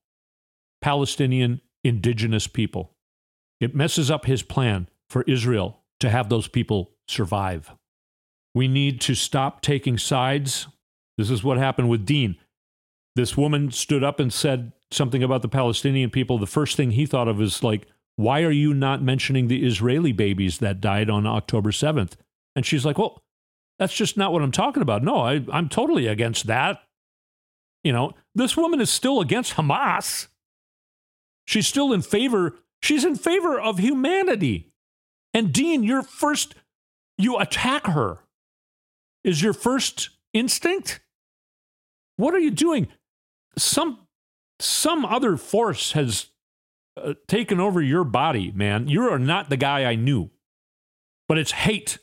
Palestinian 0.82 1.62
indigenous 1.84 2.48
people. 2.48 2.92
It 3.60 3.76
messes 3.76 4.12
up 4.12 4.26
his 4.26 4.44
plan 4.44 4.90
for 5.10 5.24
Israel 5.24 5.80
to 6.00 6.10
have 6.10 6.30
those 6.30 6.48
people 6.48 6.92
survive. 7.08 7.72
We 8.54 8.68
need 8.68 9.00
to 9.02 9.16
stop 9.16 9.62
taking 9.62 9.98
sides 9.98 10.68
this 11.18 11.30
is 11.30 11.44
what 11.44 11.58
happened 11.58 11.90
with 11.90 12.06
Dean. 12.06 12.38
This 13.16 13.38
woman 13.38 13.72
stood 13.72 14.04
up 14.04 14.20
and 14.20 14.34
said 14.34 14.72
something 14.92 15.24
about 15.24 15.42
the 15.42 15.48
Palestinian 15.48 16.10
people. 16.10 16.38
The 16.38 16.48
first 16.48 16.76
thing 16.76 16.92
he 16.92 17.06
thought 17.06 17.28
of 17.28 17.42
is 17.42 17.64
like, 17.64 17.88
why 18.16 18.42
are 18.42 18.52
you 18.52 18.74
not 18.74 19.02
mentioning 19.02 19.48
the 19.48 19.66
Israeli 19.66 20.12
babies 20.12 20.60
that 20.60 20.82
died 20.82 21.10
on 21.10 21.26
October 21.26 21.72
7th? 21.72 22.14
And 22.56 22.66
she's 22.66 22.86
like, 22.86 22.98
well, 22.98 23.24
that's 23.80 23.94
just 23.94 24.18
not 24.18 24.32
what 24.32 24.42
I'm 24.42 24.52
talking 24.52 24.82
about. 24.82 25.04
No, 25.04 25.18
I, 25.18 25.44
I'm 25.52 25.70
totally 25.70 26.08
against 26.08 26.48
that. 26.48 26.84
You 27.84 27.92
know, 27.92 28.14
this 28.36 28.56
woman 28.56 28.80
is 28.82 28.90
still 28.90 29.20
against 29.20 29.56
Hamas. 29.56 30.28
She's 31.46 31.68
still 31.68 31.92
in 31.92 32.02
favor, 32.02 32.56
she's 32.82 33.04
in 33.04 33.16
favor 33.16 33.60
of 33.60 33.80
humanity. 33.80 34.72
And 35.34 35.52
Dean, 35.52 35.84
your 35.84 36.04
first, 36.04 36.56
you 37.18 37.38
attack 37.38 37.88
her. 37.88 38.20
Is 39.24 39.42
your 39.42 39.54
first 39.54 40.10
instinct? 40.34 41.00
What 42.18 42.34
are 42.34 42.40
you 42.40 42.52
doing? 42.52 42.88
Some 43.58 44.00
some 44.60 45.06
other 45.06 45.38
force 45.38 45.94
has 45.94 46.28
uh, 46.96 47.14
taken 47.28 47.60
over 47.60 47.82
your 47.82 48.04
body, 48.04 48.52
man. 48.52 48.88
You 48.88 49.10
are 49.10 49.20
not 49.20 49.50
the 49.50 49.58
guy 49.58 49.86
I 49.86 49.96
knew. 49.96 50.30
But 51.28 51.38
it's 51.38 51.52
hate. 51.52 52.00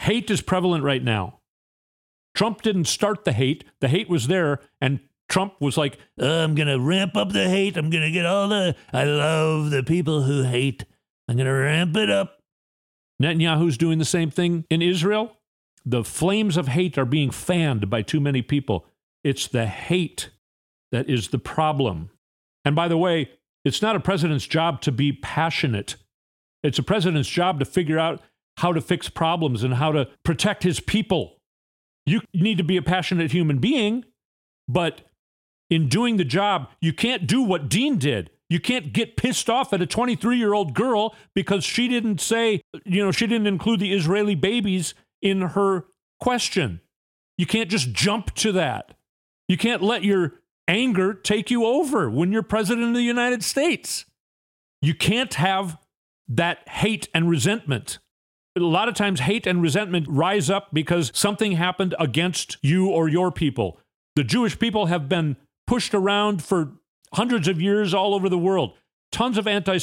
Hate 0.00 0.30
is 0.30 0.40
prevalent 0.40 0.84
right 0.84 1.02
now. 1.02 1.40
Trump 2.34 2.62
didn't 2.62 2.86
start 2.86 3.24
the 3.24 3.32
hate. 3.32 3.64
The 3.80 3.88
hate 3.88 4.08
was 4.08 4.26
there 4.26 4.60
and 4.80 5.00
Trump 5.28 5.60
was 5.60 5.76
like, 5.76 5.98
"I'm 6.18 6.54
going 6.54 6.68
to 6.68 6.78
ramp 6.78 7.16
up 7.16 7.32
the 7.32 7.48
hate. 7.48 7.76
I'm 7.76 7.90
going 7.90 8.02
to 8.02 8.10
get 8.10 8.26
all 8.26 8.48
the 8.48 8.76
I 8.92 9.04
love 9.04 9.70
the 9.70 9.82
people 9.82 10.22
who 10.22 10.42
hate. 10.42 10.84
I'm 11.28 11.36
going 11.36 11.46
to 11.46 11.52
ramp 11.52 11.96
it 11.96 12.10
up." 12.10 12.40
Netanyahu's 13.22 13.78
doing 13.78 13.98
the 13.98 14.04
same 14.04 14.30
thing 14.30 14.64
in 14.68 14.82
Israel. 14.82 15.36
The 15.84 16.04
flames 16.04 16.56
of 16.56 16.68
hate 16.68 16.96
are 16.96 17.04
being 17.04 17.30
fanned 17.30 17.90
by 17.90 18.02
too 18.02 18.20
many 18.20 18.42
people. 18.42 18.86
It's 19.22 19.46
the 19.46 19.66
hate 19.66 20.30
that 20.92 21.08
is 21.08 21.28
the 21.28 21.38
problem. 21.38 22.10
And 22.64 22.74
by 22.74 22.88
the 22.88 22.96
way, 22.96 23.30
it's 23.64 23.82
not 23.82 23.96
a 23.96 24.00
president's 24.00 24.46
job 24.46 24.80
to 24.82 24.92
be 24.92 25.12
passionate. 25.12 25.96
It's 26.62 26.78
a 26.78 26.82
president's 26.82 27.28
job 27.28 27.58
to 27.58 27.64
figure 27.64 27.98
out 27.98 28.22
how 28.58 28.72
to 28.72 28.80
fix 28.80 29.08
problems 29.08 29.62
and 29.62 29.74
how 29.74 29.92
to 29.92 30.08
protect 30.22 30.62
his 30.62 30.80
people. 30.80 31.38
You 32.06 32.20
need 32.32 32.58
to 32.58 32.64
be 32.64 32.76
a 32.76 32.82
passionate 32.82 33.32
human 33.32 33.58
being, 33.58 34.04
but 34.68 35.02
in 35.70 35.88
doing 35.88 36.16
the 36.16 36.24
job, 36.24 36.68
you 36.80 36.92
can't 36.92 37.26
do 37.26 37.42
what 37.42 37.68
Dean 37.68 37.98
did. 37.98 38.30
You 38.50 38.60
can't 38.60 38.92
get 38.92 39.16
pissed 39.16 39.48
off 39.48 39.72
at 39.72 39.82
a 39.82 39.86
23 39.86 40.36
year 40.36 40.52
old 40.52 40.74
girl 40.74 41.14
because 41.34 41.64
she 41.64 41.88
didn't 41.88 42.20
say, 42.20 42.60
you 42.84 43.02
know, 43.02 43.10
she 43.10 43.26
didn't 43.26 43.46
include 43.46 43.80
the 43.80 43.92
Israeli 43.92 44.34
babies 44.34 44.94
in 45.24 45.40
her 45.40 45.86
question. 46.20 46.80
You 47.36 47.46
can't 47.46 47.70
just 47.70 47.92
jump 47.92 48.32
to 48.36 48.52
that. 48.52 48.94
You 49.48 49.56
can't 49.56 49.82
let 49.82 50.04
your 50.04 50.34
anger 50.68 51.14
take 51.14 51.50
you 51.50 51.64
over 51.64 52.08
when 52.08 52.30
you're 52.30 52.42
president 52.42 52.88
of 52.88 52.94
the 52.94 53.02
United 53.02 53.42
States. 53.42 54.04
You 54.80 54.94
can't 54.94 55.34
have 55.34 55.78
that 56.28 56.68
hate 56.68 57.08
and 57.12 57.28
resentment. 57.28 57.98
A 58.56 58.60
lot 58.60 58.88
of 58.88 58.94
times, 58.94 59.20
hate 59.20 59.46
and 59.46 59.60
resentment 59.60 60.06
rise 60.08 60.48
up 60.48 60.68
because 60.72 61.10
something 61.12 61.52
happened 61.52 61.94
against 61.98 62.56
you 62.62 62.88
or 62.88 63.08
your 63.08 63.32
people. 63.32 63.80
The 64.14 64.22
Jewish 64.22 64.58
people 64.58 64.86
have 64.86 65.08
been 65.08 65.36
pushed 65.66 65.92
around 65.92 66.42
for 66.42 66.74
hundreds 67.14 67.48
of 67.48 67.60
years 67.60 67.92
all 67.92 68.14
over 68.14 68.28
the 68.28 68.38
world. 68.38 68.74
Tons 69.10 69.38
of 69.38 69.48
anti 69.48 69.78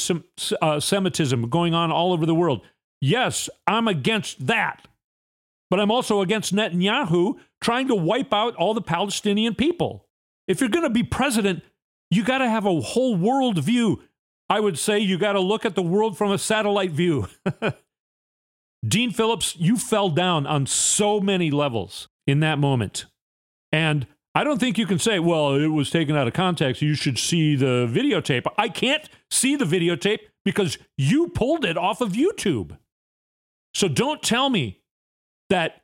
uh, 0.61 0.79
Semitism 0.79 1.49
going 1.49 1.73
on 1.73 1.91
all 1.91 2.13
over 2.13 2.25
the 2.25 2.35
world. 2.35 2.61
Yes, 3.01 3.49
I'm 3.67 3.87
against 3.87 4.47
that. 4.47 4.87
But 5.71 5.79
I'm 5.79 5.89
also 5.89 6.19
against 6.19 6.53
Netanyahu 6.53 7.37
trying 7.61 7.87
to 7.87 7.95
wipe 7.95 8.33
out 8.33 8.55
all 8.57 8.73
the 8.73 8.81
Palestinian 8.81 9.55
people. 9.55 10.05
If 10.45 10.59
you're 10.59 10.69
going 10.69 10.83
to 10.83 10.89
be 10.89 11.01
president, 11.01 11.63
you 12.09 12.25
got 12.25 12.39
to 12.39 12.49
have 12.49 12.65
a 12.65 12.81
whole 12.81 13.15
world 13.15 13.57
view. 13.63 14.03
I 14.49 14.59
would 14.59 14.77
say 14.77 14.99
you 14.99 15.17
got 15.17 15.33
to 15.33 15.39
look 15.39 15.65
at 15.65 15.75
the 15.75 15.81
world 15.81 16.17
from 16.17 16.29
a 16.29 16.37
satellite 16.37 16.91
view. 16.91 17.29
Dean 18.85 19.11
Phillips, 19.11 19.55
you 19.55 19.77
fell 19.77 20.09
down 20.09 20.45
on 20.45 20.65
so 20.65 21.21
many 21.21 21.49
levels 21.49 22.09
in 22.27 22.41
that 22.41 22.59
moment. 22.59 23.05
And 23.71 24.07
I 24.35 24.43
don't 24.43 24.59
think 24.59 24.77
you 24.77 24.85
can 24.85 24.99
say, 24.99 25.19
well, 25.19 25.55
it 25.55 25.67
was 25.67 25.89
taken 25.89 26.17
out 26.17 26.27
of 26.27 26.33
context. 26.33 26.81
You 26.81 26.95
should 26.95 27.17
see 27.17 27.55
the 27.55 27.89
videotape. 27.89 28.45
I 28.57 28.67
can't 28.67 29.07
see 29.29 29.55
the 29.55 29.63
videotape 29.63 30.19
because 30.43 30.77
you 30.97 31.29
pulled 31.29 31.63
it 31.63 31.77
off 31.77 32.01
of 32.01 32.11
YouTube. 32.11 32.77
So 33.73 33.87
don't 33.87 34.21
tell 34.21 34.49
me 34.49 34.80
that 35.51 35.81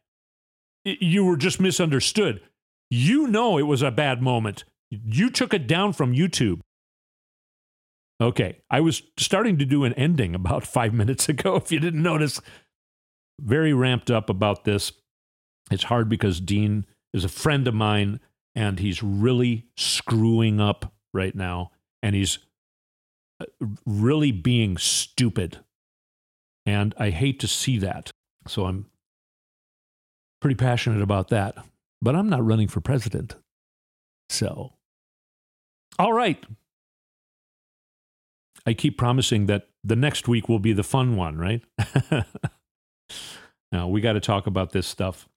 you 0.86 1.26
were 1.26 1.36
just 1.36 1.60
misunderstood. 1.60 2.42
You 2.90 3.28
know 3.28 3.58
it 3.58 3.64
was 3.64 3.82
a 3.82 3.92
bad 3.92 4.22
moment. 4.22 4.64
You 4.90 5.30
took 5.30 5.54
it 5.54 5.68
down 5.68 5.92
from 5.92 6.16
YouTube. 6.16 6.62
Okay, 8.20 8.62
I 8.72 8.80
was 8.80 9.04
starting 9.18 9.58
to 9.60 9.66
do 9.66 9.84
an 9.84 9.94
ending 9.94 10.34
about 10.34 10.66
five 10.78 10.94
minutes 10.94 11.30
ago, 11.30 11.58
if 11.58 11.72
you 11.72 11.80
didn't 11.80 12.02
notice. 12.02 12.42
Very 13.40 13.74
ramped 13.74 14.10
up 14.10 14.30
about 14.30 14.64
this. 14.64 14.94
It's 15.70 15.84
hard 15.84 16.08
because 16.08 16.40
Dean 16.40 16.86
is 17.14 17.26
a 17.26 17.30
friend 17.30 17.68
of 17.68 17.74
mine 17.74 18.22
and 18.56 18.80
he's 18.80 19.04
really 19.04 19.68
screwing 19.76 20.62
up 20.62 20.94
right 21.14 21.36
now 21.36 21.72
and 22.02 22.16
he's 22.16 22.40
uh, 23.42 23.46
really 23.86 24.32
being 24.32 24.78
stupid. 24.78 25.60
And 26.66 26.96
I 26.98 27.10
hate 27.10 27.42
to 27.42 27.48
see 27.48 27.78
that. 27.80 28.10
So 28.48 28.66
I'm 28.66 28.88
pretty 30.42 30.56
passionate 30.56 31.02
about 31.02 31.30
that. 31.30 31.56
But 32.02 32.16
I'm 32.16 32.30
not 32.30 32.46
running 32.46 32.68
for 32.68 32.82
president. 32.82 33.36
So, 34.30 34.74
all 35.98 36.14
right. 36.14 36.44
I 38.66 38.74
keep 38.74 38.98
promising 38.98 39.46
that 39.46 39.70
the 39.84 39.96
next 39.96 40.28
week 40.28 40.50
will 40.50 40.60
be 40.60 40.74
the 40.74 40.84
fun 40.84 41.16
one, 41.16 41.38
right? 41.38 41.64
now, 43.72 43.88
we 43.88 44.02
got 44.02 44.14
to 44.14 44.20
talk 44.20 44.46
about 44.46 44.74
this 44.74 44.86
stuff. 44.86 45.28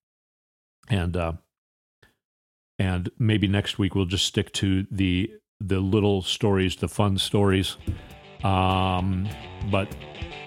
And, 0.88 1.16
uh, 1.16 1.32
and 2.80 3.10
maybe 3.18 3.46
next 3.46 3.78
week 3.78 3.94
we'll 3.94 4.06
just 4.06 4.24
stick 4.24 4.52
to 4.54 4.86
the 4.90 5.30
the 5.60 5.80
little 5.80 6.22
stories, 6.22 6.76
the 6.76 6.88
fun 6.88 7.18
stories. 7.18 7.76
Um, 8.44 9.28
but 9.70 9.88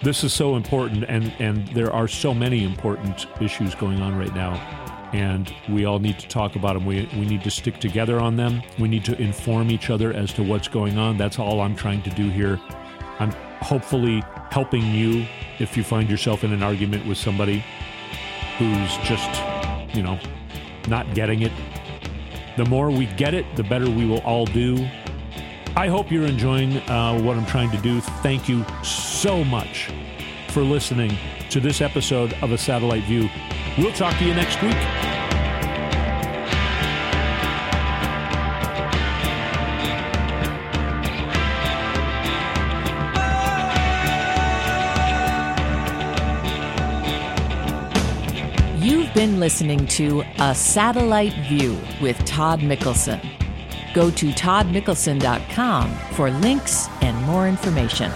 this 0.02 0.24
is 0.24 0.34
so 0.34 0.56
important, 0.56 1.06
and 1.08 1.34
and 1.40 1.68
there 1.70 1.92
are 1.92 2.08
so 2.08 2.34
many 2.34 2.64
important 2.64 3.28
issues 3.42 3.76
going 3.76 4.02
on 4.02 4.18
right 4.18 4.34
now, 4.34 4.54
and 5.14 5.54
we 5.70 5.86
all 5.86 6.00
need 6.00 6.20
to 6.20 6.28
talk 6.28 6.56
about 6.56 6.74
them. 6.74 6.86
We 6.86 7.10
we 7.14 7.26
need 7.26 7.44
to 7.44 7.52
stick 7.52 7.80
together 7.80 8.20
on 8.20 8.36
them. 8.36 8.62
We 8.80 8.88
need 8.88 9.06
to 9.06 9.22
inform 9.22 9.72
each 9.72 9.90
other 9.90 10.14
as 10.14 10.34
to 10.34 10.44
what's 10.44 10.68
going 10.68 10.98
on. 10.98 11.18
That's 11.18 11.40
all 11.40 11.62
I'm 11.62 11.76
trying 11.76 12.02
to 12.04 12.10
do 12.12 12.30
here. 12.30 12.60
I'm 13.20 13.32
hopefully 13.62 14.24
helping 14.52 14.86
you 14.94 15.26
if 15.60 15.78
you 15.78 15.84
find 15.84 16.10
yourself 16.10 16.44
in 16.44 16.52
an 16.52 16.64
argument 16.64 17.06
with 17.08 17.18
somebody 17.18 17.64
who's 18.58 18.98
just, 19.08 19.30
you 19.96 20.04
know, 20.04 20.20
not 20.88 21.14
getting 21.16 21.44
it 21.44 21.52
the 22.56 22.66
more 22.66 22.92
we 22.92 23.08
get 23.08 23.34
it, 23.34 23.46
the 23.56 23.64
better 23.64 23.90
we 23.90 24.06
will 24.06 24.22
all 24.22 24.46
do. 24.46 24.88
I 25.76 25.88
hope 25.88 26.12
you're 26.12 26.28
enjoying 26.28 26.78
uh, 26.88 27.20
what 27.22 27.36
I'm 27.36 27.48
trying 27.48 27.72
to 27.72 27.78
do. 27.78 28.00
Thank 28.22 28.48
you 28.48 28.64
so 28.84 29.44
much 29.44 29.92
for 30.50 30.62
listening 30.62 31.18
to 31.50 31.60
this 31.60 31.82
episode 31.82 32.34
of 32.44 32.52
A 32.52 32.58
Satellite 32.60 33.04
View. 33.06 33.28
We'll 33.80 33.92
talk 33.92 34.16
to 34.20 34.24
you 34.24 34.36
next 34.36 34.62
week. 34.62 34.76
You've 48.80 49.12
been 49.16 49.40
listening 49.40 49.88
to 49.88 50.24
A 50.38 50.54
Satellite 50.54 51.34
View 51.48 51.80
with 52.00 52.24
Todd 52.26 52.60
Mikkelson. 52.60 53.43
Go 53.94 54.10
to 54.12 54.26
toddmikkelson.com 54.28 55.96
for 56.14 56.32
links 56.32 56.88
and 57.02 57.16
more 57.26 57.48
information. 57.48 58.12